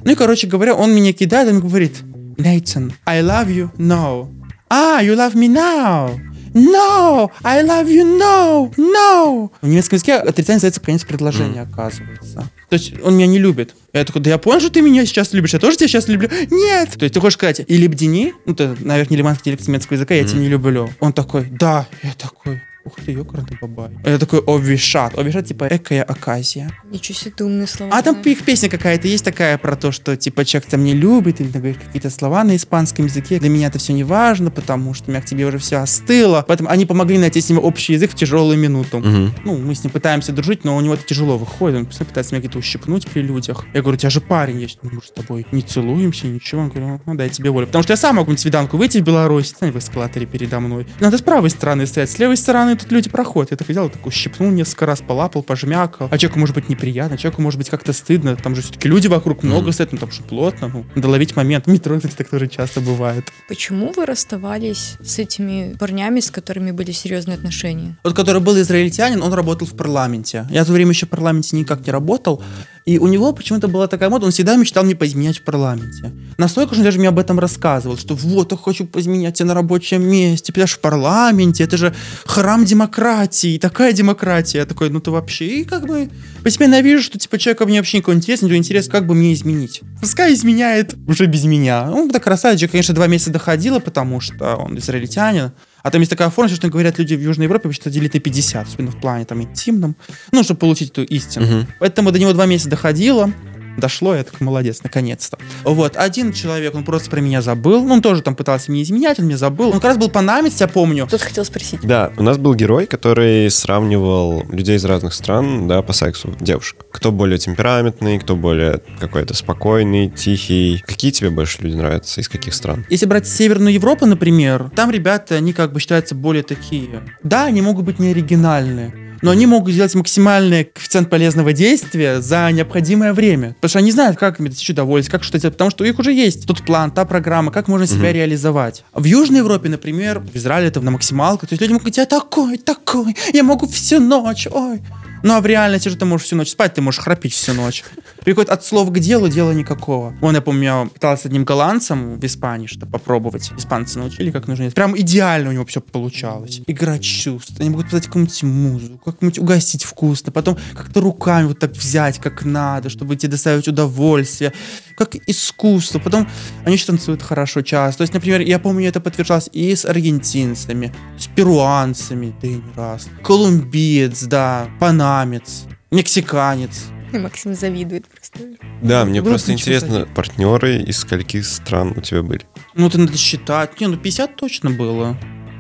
[0.05, 2.03] Ну и, короче говоря, он меня кидает, он говорит,
[2.37, 4.29] Нейтан, I love you now.
[4.69, 6.21] А, you love me now.
[6.57, 9.51] No, I love you no, no.
[9.61, 12.51] В немецком языке отрицание называется конец предложения, оказывается.
[12.71, 13.75] То есть он меня не любит.
[13.93, 16.31] Я такой, да я понял, что ты меня сейчас любишь, я тоже тебя сейчас люблю.
[16.51, 16.93] Нет!
[16.99, 20.25] То есть ты хочешь сказать, и лебдини, ну ты, наверное, лиманский диалект немецкого языка, я
[20.25, 20.89] тебя не люблю.
[21.01, 21.87] Он такой, да.
[22.03, 23.91] Я такой, ух ты, ёкарный бабай.
[24.05, 25.19] Я такой, овишат.
[25.19, 26.71] Овишат, типа, экая оказия.
[26.91, 27.97] Ничего себе, ты умные слова.
[27.97, 31.41] А там их песня какая-то есть такая про то, что типа человек там не любит,
[31.41, 33.39] или говорит какие-то слова на испанском языке.
[33.39, 36.45] Для меня это все не важно, потому что у меня к тебе уже все остыло.
[36.47, 38.99] Поэтому они помогли найти с ним общий язык в тяжелую минуту.
[38.99, 39.35] Мгм.
[39.45, 41.79] Ну, мы с ним пытаемся дружить, но у него это тяжело выходит.
[41.79, 43.65] Он постоянно пытается меня где-то ущипнуть при людях.
[43.75, 44.79] Я говорю, у тебя же парень есть.
[44.83, 46.63] Ну, мы же с тобой не целуемся, ничего.
[46.63, 47.67] Он говорит, ну, дай тебе волю.
[47.67, 50.87] Потому что я сам могу на свиданку выйти в Беларусь, стань в эскалаторе передо мной.
[51.01, 53.51] Надо с правой стороны стоять, с левой стороны тут люди проходят.
[53.51, 56.09] Я так взял, так ущипнул несколько раз, полапал, пожмякал.
[56.11, 58.37] А человеку может быть неприятно, человеку может быть как-то стыдно.
[58.37, 60.69] Там же все-таки люди вокруг много стоят, ну там же плотно.
[60.69, 61.67] Ну, надо ловить момент.
[61.67, 63.33] В Метро, кстати, так тоже часто бывает.
[63.49, 67.97] Почему вы расставались с этими парнями, с которыми были серьезные отношения?
[68.03, 70.47] Тот, который был израильтянин, он работал в парламенте.
[70.51, 72.43] Я в то время еще в парламенте никак не работал.
[72.87, 76.13] И у него почему-то была такая мода, он всегда мечтал мне поизменять в парламенте.
[76.39, 79.55] Настолько же он даже мне об этом рассказывал, что вот, я хочу поизменять тебя на
[79.55, 81.93] рабочем месте, понимаешь, в парламенте, это же
[82.25, 84.59] храм демократии, такая демократия.
[84.59, 86.09] Я такой, ну ты вообще, и как бы
[86.45, 89.15] постепенно я вижу, что типа человека мне вообще никакой интерес, у него интерес, как бы
[89.15, 89.81] мне изменить.
[90.01, 91.87] Пускай изменяет уже без меня.
[91.87, 95.51] Ну, так красавчик, конечно, два месяца доходило, потому что он израильтянин.
[95.83, 98.67] А там есть такая форма, что говорят люди в Южной Европе, что делить на 50,
[98.67, 99.97] особенно в плане там интимном,
[100.33, 101.47] ну, чтобы получить эту истину.
[101.47, 101.67] Мгм.
[101.79, 103.31] Поэтому до него два месяца доходило.
[103.77, 105.39] Дошло, я такой, молодец, наконец-то.
[105.65, 107.85] Вот, один человек, он просто про меня забыл.
[107.85, 109.69] Ну, он тоже там пытался меня изменять, он меня забыл.
[109.69, 111.07] Он как раз был панамец, я помню.
[111.11, 111.81] Тут хотел спросить.
[111.83, 116.85] Да, у нас был герой, который сравнивал людей из разных стран, да, по сексу, девушек.
[116.91, 120.83] Кто более темпераментный, кто более какой-то спокойный, тихий.
[120.87, 122.87] Какие тебе больше люди нравятся, из каких стран?
[122.89, 127.03] Если брать Северную Европу, например, там ребята, они как бы считаются более такие.
[127.23, 132.51] Да, они могут быть не оригинальные, но они могут сделать максимальный коэффициент полезного действия за
[132.53, 133.55] необходимое время.
[133.55, 135.99] Потому что они знают, как им достичь удовольствия, как что делать, потому что у них
[135.99, 138.85] уже есть тот план, та программа, как можно себя реализовать.
[138.93, 142.07] В Южной Европе, например, в Израиле это на максималках, то есть люди могут говорить, я
[142.07, 144.81] такой, такой, я могу всю ночь, ой.
[145.27, 147.83] Ну а в реальности же ты можешь всю ночь спать, ты можешь храпеть всю ночь.
[148.25, 150.15] Приходит от слова к делу, дела никакого.
[150.21, 153.51] Вон, я помню, я пытался с одним голландцем в Испании что попробовать.
[153.59, 154.71] Испанцы научили, как нужно.
[154.71, 156.61] Прям идеально у него все получалось.
[156.69, 157.55] Играть чувств.
[157.59, 162.45] Они могут писать какую-нибудь музыку, как-нибудь угостить вкусно, потом как-то руками вот так взять, как
[162.45, 164.53] надо, чтобы тебе доставить удовольствие.
[164.97, 165.99] Как искусство.
[165.99, 166.29] Потом
[166.65, 167.99] они еще танцуют хорошо часто.
[167.99, 172.73] То есть, например, я помню, это подтверждалось и с аргентинцами, с перуанцами, да и не
[172.77, 173.09] раз.
[173.25, 174.69] Колумбиец, да,
[175.17, 176.87] панамец, мексиканец.
[177.13, 178.39] И Максим завидует просто.
[178.83, 182.43] Да, мне Было просто интересно, партнеры из скольких стран у тебя были?
[182.75, 183.81] Ну, это надо считать.
[183.81, 185.17] Не, ну 50 точно было.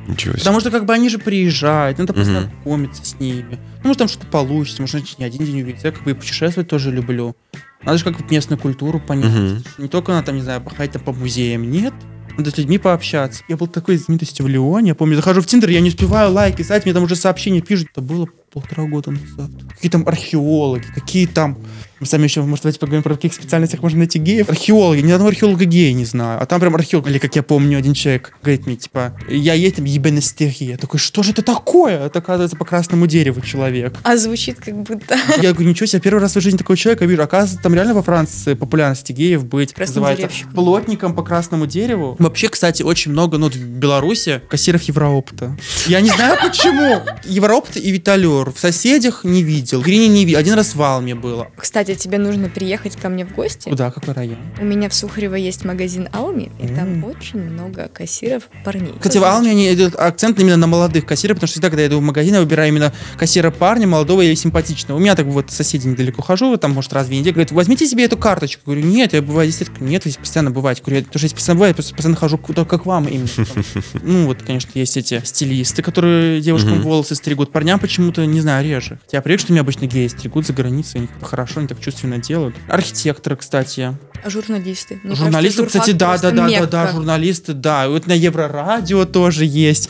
[0.09, 0.40] Ничего себе.
[0.40, 3.59] Потому что как бы они же приезжают, надо познакомиться с ними.
[3.83, 5.88] Ну, может, там что-то получится, может, не один день увидеться.
[5.88, 7.35] Я как бы и путешествовать тоже люблю.
[7.83, 9.33] Надо же как бы местную культуру понять.
[9.33, 9.64] Мгм.
[9.79, 11.95] Не только надо, там, не знаю, походить там по музеям, нет.
[12.37, 13.42] Надо с людьми пообщаться.
[13.49, 14.88] Я был такой знаменитостью в Лионе.
[14.88, 17.88] Я помню, захожу в Тиндер, я не успеваю лайки ставить, мне там уже сообщения пишут.
[17.92, 19.51] Это было полтора года назад.
[19.69, 21.59] Какие там археологи, какие там...
[21.98, 24.48] Мы сами еще, может, давайте поговорим про каких специальностях можно найти геев.
[24.50, 26.40] Археологи, ни одного археолога гея не знаю.
[26.42, 29.76] А там прям археолог, или как я помню, один человек говорит мне, типа, я есть
[29.76, 30.72] там ебенестерия.
[30.72, 32.06] Я такой, что же это такое?
[32.06, 33.94] Это, оказывается, по красному дереву человек.
[34.02, 35.16] А звучит как будто...
[35.42, 37.22] Я говорю, ничего себе, первый раз в жизни такого человека вижу.
[37.22, 39.76] Оказывается, там реально во Франции популярности геев быть.
[39.78, 40.54] Называется Краснодеревщик.
[40.54, 42.16] плотником по красному дереву.
[42.18, 45.56] Вообще, кстати, очень много, ну, в Беларуси кассиров Евроопта.
[45.87, 47.00] Я не знаю почему.
[47.24, 48.50] Евроопт и Виталер.
[48.50, 49.80] В соседях не видел.
[49.80, 50.38] В Грине не видел.
[50.38, 51.48] Один раз в Алме было.
[51.56, 53.68] Кстати, тебе нужно приехать ко мне в гости.
[53.68, 53.90] Куда?
[53.90, 54.38] Какой район?
[54.61, 58.94] У меня в Сухарево есть магазин Алми, и там очень много кассиров парней.
[58.99, 61.88] Кстати, в Алме они идут акцент именно на молодых кассиров, потому что всегда, когда я
[61.88, 64.99] иду в магазин, я выбираю именно кассира парня, молодого или симпатичного.
[64.99, 68.05] У меня так вот соседи недалеко хожу, там, может, раз в неделю, говорят, возьмите себе
[68.05, 68.62] эту карточку.
[68.66, 70.83] Говорю, нет, я бываю здесь, нет, здесь постоянно бываете.
[70.85, 73.27] Говорю, я тоже здесь постоянно бываю, я просто постоянно хожу только к вам именно.
[74.03, 78.99] Ну, вот, конечно, есть эти стилисты, которые девушкам волосы стригут, парням почему-то, не знаю, реже.
[79.11, 82.54] Я привык, что меня обычно геи стригут за границей, они хорошо, они так чувственно делают.
[82.68, 83.96] Архитекторы, кстати.
[84.26, 84.98] Журналисты?
[85.04, 87.86] Мне Журналисты, кажется, кстати, да, да, да, да, да, журналисты, да.
[87.86, 89.88] И Вот на Еврорадио тоже есть.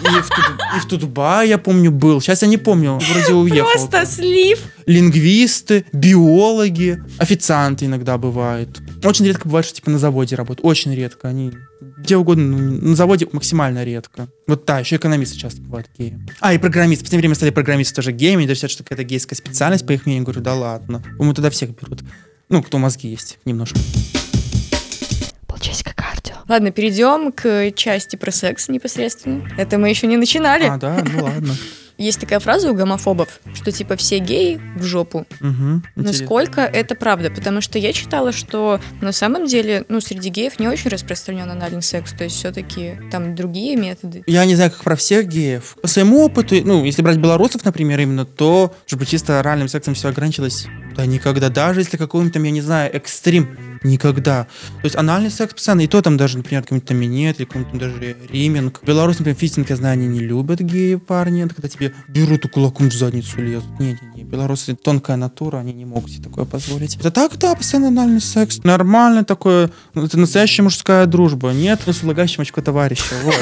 [0.00, 2.20] И в, Туд- и в Тутбай, я помню, был.
[2.20, 3.70] Сейчас я не помню, вроде уехал.
[3.70, 4.60] Просто слив.
[4.86, 8.80] Лингвисты, биологи, официанты иногда бывают.
[9.04, 10.64] Очень редко бывает, что типа на заводе работают.
[10.66, 11.28] Очень редко.
[11.28, 11.52] Они
[11.98, 14.28] где угодно, ну, на заводе максимально редко.
[14.46, 16.18] Вот да, еще экономисты часто бывают геи.
[16.40, 17.04] А, и программисты.
[17.04, 18.38] В последнее время стали программисты тоже геями.
[18.38, 20.24] Они даже считают, что какая-то гейская специальность, по их мнению.
[20.24, 21.02] Говорю, да ладно.
[21.18, 22.02] Мы туда всех берут.
[22.48, 23.78] Ну, кто мозги есть, немножко.
[25.46, 26.36] Полчасика кардио.
[26.48, 29.48] Ладно, перейдем к части про секс непосредственно.
[29.56, 30.64] Это мы еще не начинали.
[30.64, 31.54] А, да, ну ладно.
[31.98, 35.26] Есть такая фраза у гомофобов, что типа все геи в жопу.
[35.40, 35.82] Интересно.
[35.96, 37.28] Насколько это правда?
[37.30, 41.82] Потому что я читала, что на самом деле, ну, среди геев не очень распространен анальный
[41.82, 44.22] секс, то есть все-таки там другие методы.
[44.26, 45.76] Я не знаю, как про всех геев.
[45.82, 50.08] По своему опыту, ну, если брать белорусов, например, именно, то, чтобы чисто оральным сексом все
[50.08, 50.66] ограничилось,
[50.98, 51.48] да никогда.
[51.48, 54.48] Даже если какой-нибудь там, я не знаю, экстрим, никогда.
[54.82, 57.70] То есть анальный секс постоянно, и то там даже, например, какой-нибудь там минет, или какой-нибудь
[57.70, 58.80] там даже риминг.
[58.82, 62.48] Белорус, например, фистинг, я знаю, они не любят геи парни, это когда тебе берут и
[62.48, 63.78] кулаком в задницу лезут.
[63.78, 66.96] Не-не-не, белорусы тонкая натура, они не могут себе такое позволить.
[66.96, 68.64] Это так, да, постоянно анальный секс.
[68.64, 71.52] Нормально такое, ну, это настоящая мужская дружба.
[71.52, 73.14] Нет, ну, с влагающим очко товарища.
[73.22, 73.36] Вот.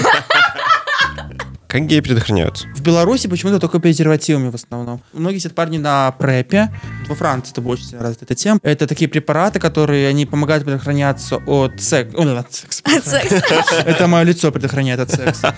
[1.69, 2.67] Как геи предохраняются?
[2.75, 5.03] В Беларуси почему-то только презервативами в основном.
[5.13, 6.71] Многие сидят парни на препе.
[7.09, 8.61] Во Франции это сильно развита эта тема.
[8.63, 12.39] Это такие препараты, которые они помогают предохраняться от секса.
[12.39, 12.83] от секса.
[12.85, 13.43] От секса.
[13.87, 15.55] Это мое лицо предохраняет от секса.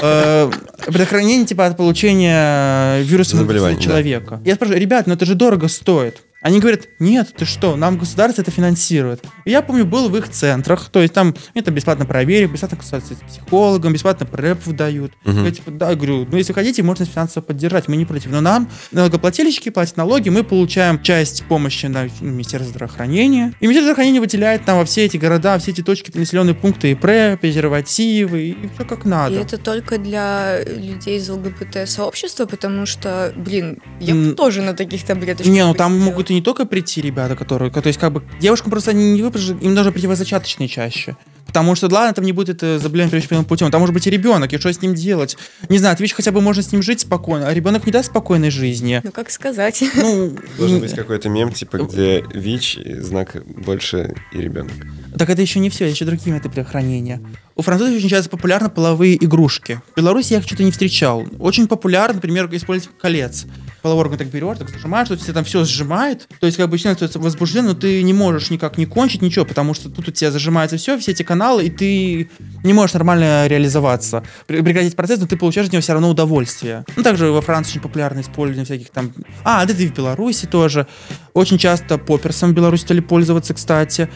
[0.00, 0.50] Э,
[0.86, 3.82] Предохранение типа от получения вируса Заболеваний, да.
[3.82, 4.40] человека.
[4.44, 6.22] Я спрашиваю, ребят, ну это же дорого стоит.
[6.40, 9.24] Они говорят, нет, ты что, нам государство это финансирует.
[9.44, 13.14] И я помню, был в их центрах, то есть там это бесплатно проверить, бесплатно консультации
[13.14, 15.12] с психологом, бесплатно рэп выдают.
[15.24, 15.44] Мгм.
[15.44, 18.30] Я типа, да, говорю, ну если хотите, можно финансово поддержать, мы не против.
[18.30, 23.54] Но нам налогоплательщики платят налоги, мы получаем часть помощи на Министерство здравоохранения.
[23.58, 26.94] И Министерство здравоохранения выделяет нам во все эти города, все эти точки, населенные пункты и
[26.94, 29.34] ПрЭ, презервативы, и все как надо.
[29.34, 35.04] И это только для людей из ЛГБТ-сообщества, потому что, блин, я бы тоже на таких
[35.04, 36.27] таблеточках Не, ну там посидела.
[36.28, 39.22] Могут и не только прийти ребята, которые, то есть как бы девушкам просто они не
[39.22, 41.16] выпрыжат, им нужно противозачаточные чаще.
[41.46, 44.52] Потому что, ладно, там не будет это заболевание первичным путем, там может быть и ребенок,
[44.52, 45.38] и что с ним делать?
[45.70, 48.50] Не знаю, видишь, хотя бы можно с ним жить спокойно, а ребенок не даст спокойной
[48.50, 49.00] жизни.
[49.02, 49.82] Ну, как сказать.
[49.98, 54.72] Ну, Должен быть какой-то мем, типа, где ВИЧ, знак больше и ребенок.
[55.18, 57.20] так это еще не все, еще другие методы предохранения.
[57.58, 59.80] У французов очень часто популярны половые игрушки.
[59.92, 61.26] В Беларуси я их что-то не встречал.
[61.40, 63.46] Очень популярно, например, использовать колец.
[63.82, 66.28] Половой орган так берешь, так зажимаешь, тут тебя там все сжимает.
[66.38, 69.44] То есть, как бы человек становится возбужден, но ты не можешь никак не кончить ничего,
[69.44, 72.30] потому что тут у тебя зажимается все, все эти каналы, и ты
[72.62, 74.22] не можешь нормально реализоваться.
[74.46, 76.84] Пр- Прекратить процесс, но ты получаешь от него все равно удовольствие.
[76.94, 79.12] Ну, также во Франции очень популярно использование всяких там...
[79.42, 80.86] А, да и в Беларуси тоже.
[81.34, 84.08] Очень часто попперсом в Беларуси стали пользоваться, кстати.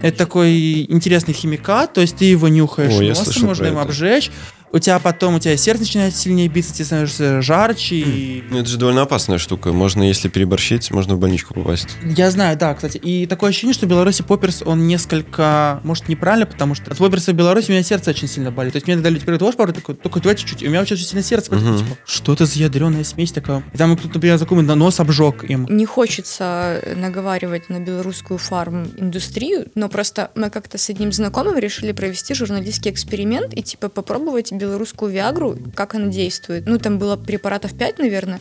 [0.00, 4.30] Это такой интересный химикат, то есть ты его нюхаешь О, носом, можно им обжечь.
[4.72, 7.96] У тебя потом, у тебя сердце начинает сильнее биться, тебе становишься жарче.
[7.96, 8.44] И...
[8.50, 9.72] Ну, это же довольно опасная штука.
[9.72, 11.88] Можно, если переборщить, можно в больничку попасть.
[12.04, 12.98] Я знаю, да, кстати.
[12.98, 17.32] И такое ощущение, что в Беларуси попперс, он несколько, может, неправильно, потому что от попперса
[17.32, 18.72] в Беларуси у меня сердце очень сильно болит.
[18.72, 20.62] То есть мне дали теперь пару, такой, только давай чуть-чуть.
[20.62, 21.64] И у меня очень сильно сердце болит.
[21.64, 21.78] Мгм.
[21.78, 23.62] Типа, что это за ядреная смесь такая?
[23.72, 25.66] И там кто-то, например, знакомый на нос обжег им.
[25.68, 32.34] Не хочется наговаривать на белорусскую фарм-индустрию, но просто мы как-то с одним знакомым решили провести
[32.34, 36.66] журналистский эксперимент и типа попробовать белорусскую Виагру, как она действует.
[36.66, 38.40] Ну, там было препаратов 5, наверное,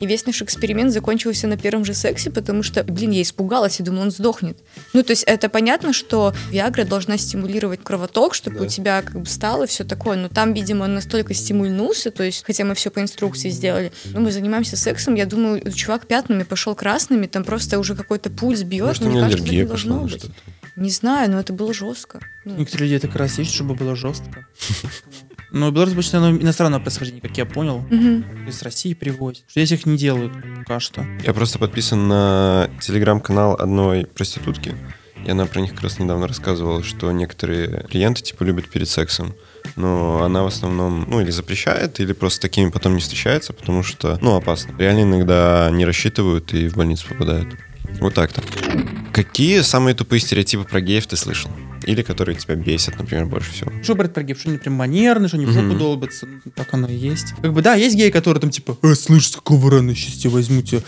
[0.00, 3.82] и весь наш эксперимент закончился на первом же сексе, потому что, блин, я испугалась и
[3.82, 4.56] думала, он сдохнет.
[4.92, 8.64] Ну, то есть это понятно, что Виагра должна стимулировать кровоток, чтобы Да.
[8.64, 12.44] у тебя как бы стало все такое, но там, видимо, он настолько стимульнулся, то есть,
[12.46, 16.76] хотя мы все по инструкции сделали, ну, мы занимаемся сексом, я думаю, чувак пятнами пошел
[16.76, 19.94] красными, там просто уже какой-то пульс бьет, Может, у мне меня кажется, так аллергия должно
[19.94, 20.22] пошла на быть.
[20.22, 20.80] что-то.
[20.80, 22.20] Не знаю, но это было жестко.
[22.44, 24.46] Ну, Некоторые люди раз ищут, чтобы было жестко.
[25.50, 27.78] Но Беларусь обычно оно иностранного происхождения, как я понял.
[27.90, 28.46] мгм.
[28.48, 29.44] Из России привозят.
[29.48, 31.04] Что здесь их не делают пока что.
[31.24, 34.74] Я просто подписан на телеграм-канал одной проститутки.
[35.24, 39.34] И она про них как раз недавно рассказывала, что некоторые клиенты типа любят перед сексом.
[39.74, 44.18] Но она в основном, ну, или запрещает, или просто такими потом не встречается, потому что,
[44.20, 44.74] ну, опасно.
[44.78, 47.48] Реально иногда не рассчитывают и в больницу попадают.
[48.00, 48.42] Вот так-то.
[49.12, 51.50] Какие самые тупые стереотипы про геев ты слышал?
[51.88, 53.72] Или которые тебя бесят, например, больше всего?
[53.82, 54.38] Что брать прогиб?
[54.38, 55.78] Что они прям манерные, что они в жопу Мгм.
[55.78, 56.26] долбятся.
[56.26, 57.28] Ну, Так оно и есть.
[57.40, 60.32] Как бы, да, есть геи, которые там типа, э, слышь, с какого рано сейчас тебя
[60.32, 60.82] возьму, тебя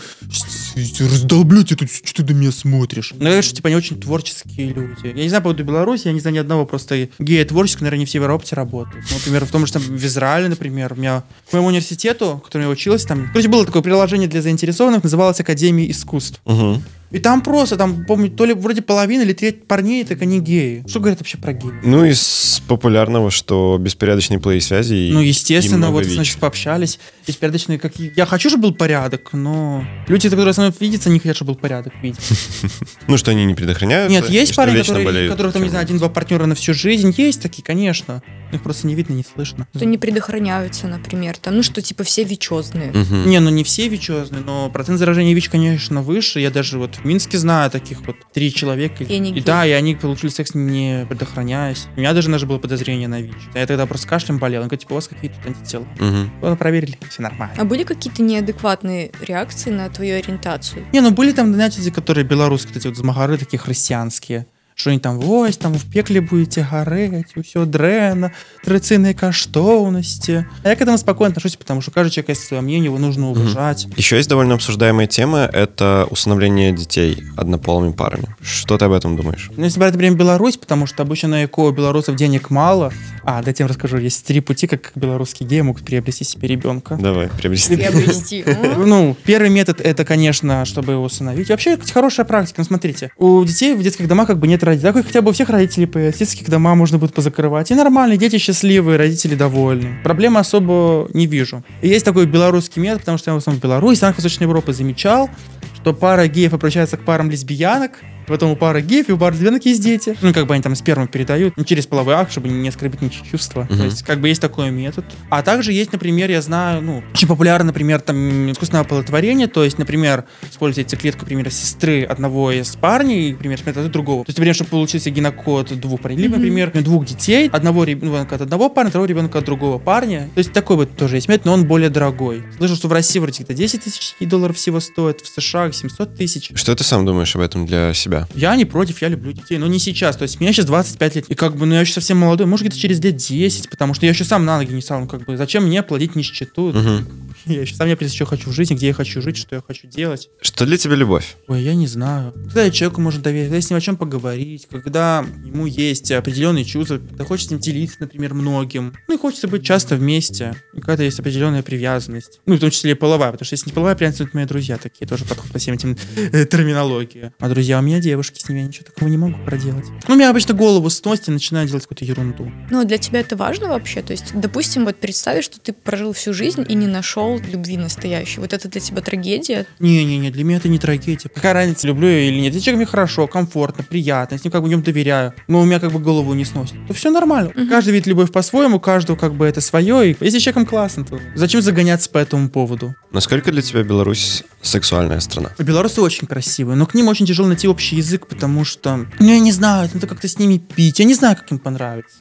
[0.99, 3.13] раздолблю тебя тут, что ты на меня смотришь.
[3.17, 5.07] Ну, я что, типа, они очень творческие люди.
[5.07, 8.01] Я не знаю по поводу Беларуси, я не знаю ни одного просто гея творческого, наверное,
[8.01, 9.03] не все в Европе работают.
[9.09, 12.45] Ну, например, в том же там в Израиле, например, у меня к моему университету, в
[12.45, 16.39] котором я училась, там, короче, было такое приложение для заинтересованных, называлось Академия искусств.
[16.45, 16.81] Угу.
[17.11, 20.83] И там просто, там, помню, то ли вроде половина или треть парней, так они геи.
[20.87, 21.73] Что говорят вообще про геев?
[21.83, 24.93] Ну, из популярного, что беспорядочные плей связи.
[24.95, 26.13] и- Ну, естественно, вот, ВИЧ.
[26.15, 26.99] значит, пообщались.
[27.27, 31.19] Есть порядочные, как Я хочу, чтобы был порядок, но люди, которые со мной видятся, не
[31.19, 32.19] хотят, чтобы был порядок видеть.
[33.07, 34.11] Ну, что они не предохраняются.
[34.21, 37.13] Нет, есть парни, которые, которых там, не знаю, один-два партнера на всю жизнь.
[37.17, 38.21] Есть такие, конечно.
[38.51, 39.67] Но Их просто не видно, не слышно.
[39.75, 42.91] Что не предохраняются, например, там, ну, что типа все ВИЧозные.
[42.91, 43.29] Мгм.
[43.29, 46.39] Не, ну не все ВИЧозные, но процент заражения ВИЧ, конечно, выше.
[46.39, 49.03] Я даже вот в Минске знаю таких вот три человека.
[49.03, 51.87] И И да, и они получили секс не предохраняясь.
[51.95, 53.35] У меня даже даже было подозрение на ВИЧ.
[53.53, 54.61] Я тогда просто кашлем болел.
[54.61, 55.87] Он говорит, типа, у вас какие-то тут антитела.
[55.99, 56.31] Мгм.
[56.41, 57.55] Ну, проверили, все нормально.
[57.57, 60.85] А были какие-то неадекватные реакции на твою ориентацию?
[60.93, 64.47] Не, ну были там, знаете, которые белорусские, вот эти вот змагары такие христианские
[64.80, 68.30] Что они там, ось, там в пекле будете гореть, все дрена,
[68.64, 70.44] традиційні коштовності.
[70.62, 73.30] А я к этому спокойно отношусь, потому что каждый человек есть свое мнение, его нужно
[73.30, 73.88] уважать.
[73.96, 78.36] Еще есть довольно обсуждаемая тема — это усыновление детей однополыми парами.
[78.42, 79.50] Что ты об этом думаешь?
[79.56, 82.92] Ну, если брать, например, Беларусь, потому что обычно на ЭКО у белорусов денег мало.
[83.24, 86.98] А, дайте я вам расскажу, есть три пути, как белорусские геи могут приобрести себе ребенка.
[87.00, 87.76] Давай, приобрести.
[87.76, 88.44] Приобрести.
[88.46, 88.88] М?
[88.88, 91.48] Ну, первый метод это, конечно, чтобы его усыновить.
[91.48, 92.60] Вообще, кстати, хорошая практика.
[92.60, 94.93] Ну, смотрите, у детей в детских домах как бы нет родителей.
[94.93, 96.19] Так хотя бы у всех родителей появятся.
[96.19, 97.71] Детских дома можно будет позакрывать.
[97.71, 99.99] И нормально, дети счастливые, родители довольны.
[100.03, 101.63] Проблемы особо не вижу.
[101.81, 105.29] И есть такой белорусский метод, потому что я в основном в Беларуси, Санкт-Восточной Европы замечал,
[105.75, 107.91] что пара геев обращается к парам лесбиянок,
[108.27, 110.17] Потом у пары геев и у пары лесбиянок есть дети.
[110.21, 113.23] Ну, как бы они там сперму передают, не через половой акт, чтобы не оскорбить ничьи
[113.29, 113.67] чувства.
[113.69, 113.77] Мгм.
[113.77, 115.05] То есть, как бы есть такой метод.
[115.29, 119.77] А также есть, например, я знаю, ну, очень популярно, например, там, искусственное оплодотворение, то есть,
[119.77, 123.59] например, используется клетку, например, сестры одного из парней, например,
[123.89, 124.25] другого.
[124.25, 128.41] То есть, например, чтобы получился генокод двух парней, либо, например, двух детей, одного ребенка от
[128.41, 130.29] одного парня, второго ребенка от другого парня.
[130.33, 132.43] То есть, такой вот тоже есть метод, но он более дорогой.
[132.57, 136.51] Слышал, что в России вроде где-то 10 тысяч долларов всего стоит, в США 700 тысяч.
[136.55, 138.20] Что ты сам думаешь об этом для себя?
[138.35, 140.15] Я не против, я люблю детей, но не сейчас.
[140.17, 142.65] То есть мне сейчас 25 лет, и как бы, ну я еще совсем молодой, может
[142.65, 145.23] где-то через лет 10, потому что я еще сам на ноги не стал, ну как
[145.25, 146.71] бы, зачем мне плодить нищету?
[146.73, 147.07] Мгм.
[147.45, 149.55] Я еще сам не определил, что я хочу в жизни, где я хочу жить, что
[149.55, 150.29] я хочу делать.
[150.41, 151.35] Что для тебя любовь?
[151.47, 152.33] Ой, я не знаю.
[152.33, 156.97] Когда человеку можно доверить, когда с ним о чем поговорить, когда ему есть определенные чувства,
[156.97, 158.93] когда хочется с ним делиться, например, многим.
[159.07, 162.39] Ну и хочется быть часто вместе, и когда есть определенная привязанность.
[162.45, 164.77] Ну, в том числе и половая, потому что если не половая привязанность, это мои друзья
[164.77, 167.31] такие, тоже подходят по всем этим э, терминологии.
[167.39, 169.85] А друзья у меня девушки, с ними я ничего такого не могу проделать.
[170.07, 172.51] Ну, у меня обычно голову сносит и начинаю делать какую-то ерунду.
[172.69, 174.01] Ну, а для тебя это важно вообще?
[174.01, 178.39] То есть, допустим, вот представь, что ты прожил всю жизнь и не нашел любви настоящей.
[178.39, 179.65] Вот это для тебя трагедия?
[179.79, 181.29] Не-не-не, для меня это не трагедия.
[181.29, 182.53] Какая разница, люблю я или нет?
[182.53, 185.65] Если человек мне хорошо, комфортно, приятно, с ним как бы в нем доверяю, но у
[185.65, 187.51] меня как бы голову не сносит, то все нормально.
[187.55, 187.69] Мгм.
[187.69, 190.11] Каждый видит любовь по-своему, у каждого как бы это свое.
[190.11, 192.95] И если человеком классно, то зачем загоняться по этому поводу?
[193.11, 195.51] Насколько для тебя Беларусь сексуальная страна?
[195.57, 199.39] Белорусы очень красивые, но к ним очень тяжело найти общий язык, потому что, ну, я
[199.39, 200.99] не знаю, надо как-то с ними пить.
[200.99, 202.17] Я не знаю, как им понравится.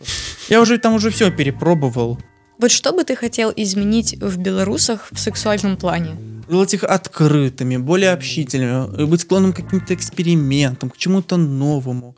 [0.49, 2.19] Я уже там уже все перепробовал.
[2.61, 6.17] Вот что бы ты хотел изменить в белорусах в сексуальном плане?
[6.47, 12.17] Делать их открытыми, более общительными, и быть склонным к каким-то экспериментам, к чему-то новому.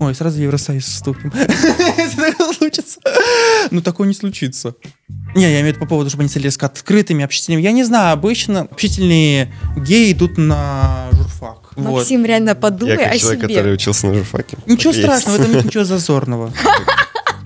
[0.00, 1.30] Ой, сразу в Евросоюз вступим.
[1.98, 3.00] Если такое случится.
[3.70, 4.74] Ну, такое не случится.
[5.34, 7.60] Не, я имею в виду по поводу, чтобы они стали резко открытыми, общительными.
[7.60, 11.72] Я не знаю, обычно общительные геи идут на журфак.
[11.76, 11.98] Вот.
[11.98, 13.54] Максим, реально подумай Я как о человек, себе.
[13.56, 14.56] который учился на журфаке.
[14.66, 15.20] Ничего Так и есть.
[15.20, 16.50] страшного, в этом нет ничего зазорного.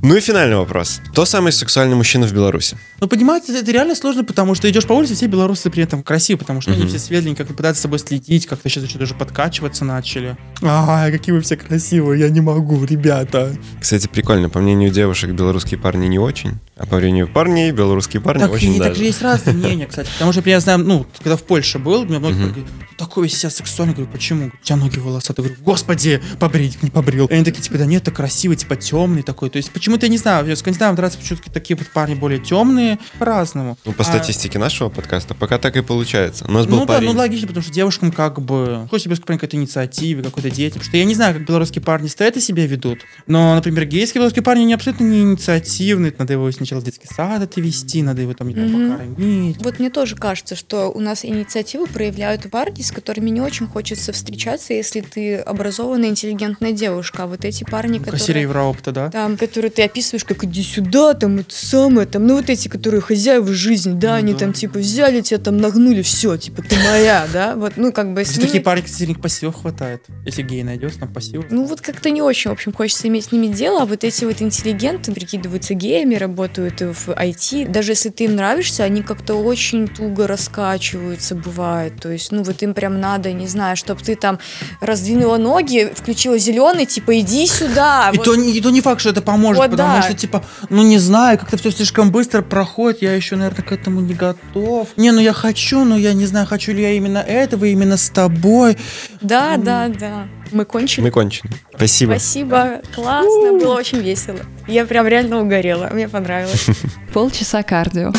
[0.03, 1.01] Ну и финальный вопрос.
[1.11, 2.77] Кто самый сексуальный мужчина в Беларуси?
[3.01, 6.39] Ну, понимаете, это реально сложно, потому что идешь по улице, все белорусы при этом красивые,
[6.39, 9.85] потому что они все светленькие, как-то пытаются с собой следить, как-то сейчас еще даже подкачиваться
[9.85, 10.37] начали.
[10.63, 13.57] А, какие вы все красивые, я не могу, ребята.
[13.81, 14.49] Кстати, прикольно.
[14.49, 18.75] По мнению девушек, белорусские парни не очень, а по мнению парней, белорусские парни Так, очень
[18.75, 18.99] и, так даже.
[19.01, 20.11] же есть разные мнения, кстати.
[20.13, 22.53] Потому что, я знаю, ну, когда в Польше был, мне многие Мгм.
[22.53, 23.95] говорят, «Ты такой весь себя сексуальный.
[23.95, 24.47] Говорю, почему?
[24.47, 25.47] У тебя ноги волосатые.
[25.49, 27.27] Говорю, господи, побрить, не побрил.
[27.27, 29.49] И они такие, типа, да нет, ты красивый, типа, темный такой.
[29.51, 32.99] То есть, почему-то, я не знаю, в скандинавам нравятся почему-то такие вот парни более темные,
[33.19, 33.77] по-разному.
[33.85, 36.45] Ну, по А- статистике нашего подкаста пока так и получается.
[36.47, 37.09] У нас был ну да, парень.
[37.13, 40.79] ну логично, потому что девушкам как бы хочется без какой-то инициативы, какой-то деятельности.
[40.79, 43.01] Потому что я не знаю, как белорусские парни стоят и себя ведут.
[43.27, 46.15] Но, например, гейские белорусские парни не абсолютно не инициативные.
[46.19, 48.91] Надо его сначала детский сад отвести, надо его там Мгм.
[48.91, 49.57] покормить.
[49.63, 54.13] Вот мне тоже кажется, что у нас инициативу проявляют парни, с которыми не очень хочется
[54.13, 57.25] встречаться, если ты образованная, интеллигентная девушка.
[57.25, 58.43] А вот эти парни, которые...
[58.43, 59.11] Евроопта, да?
[59.11, 63.01] Там, которые ты описываешь, как иди сюда, там это самое, там, ну вот эти, которые
[63.01, 64.39] хозяева жизни, да, Ну они да.
[64.41, 68.23] там типа взяли тебя там нагнули, все, типа ты моя, да, вот, ну как бы
[68.23, 70.03] ними- Такие парни, кстати, пассивов хватает.
[70.25, 71.47] Если гей найдется, там пассивов.
[71.51, 74.25] Ну вот как-то не очень, в общем, хочется иметь с ними дело, а вот эти
[74.25, 79.87] вот интеллигенты прикидываются геями, работают в IT, даже если ты им нравишься, они как-то очень
[79.89, 84.39] туго раскачиваются, бывает, то есть, ну вот им прям надо, не знаю, чтобы ты там
[84.81, 88.25] раздвинула ноги, включила зеленый, типа иди сюда, И, вот.
[88.25, 90.03] то, не- и то не факт, что это поможет, Вот потому да.
[90.03, 94.01] что, типа, ну не знаю, как-то все слишком быстро проходит, я еще, наверное, к этому
[94.01, 94.89] не готов.
[94.97, 98.09] Не, ну я хочу, но я не знаю, хочу ли я именно этого, именно с
[98.11, 98.77] тобой.
[99.21, 101.05] да, да, да, мы кончили.
[101.05, 101.51] Мы кончены.
[101.75, 102.11] Спасибо.
[102.13, 104.41] Спасибо, классно, было очень весело.
[104.67, 106.67] Я прям реально угорела, мне понравилось.
[107.13, 108.13] Полчаса кардио.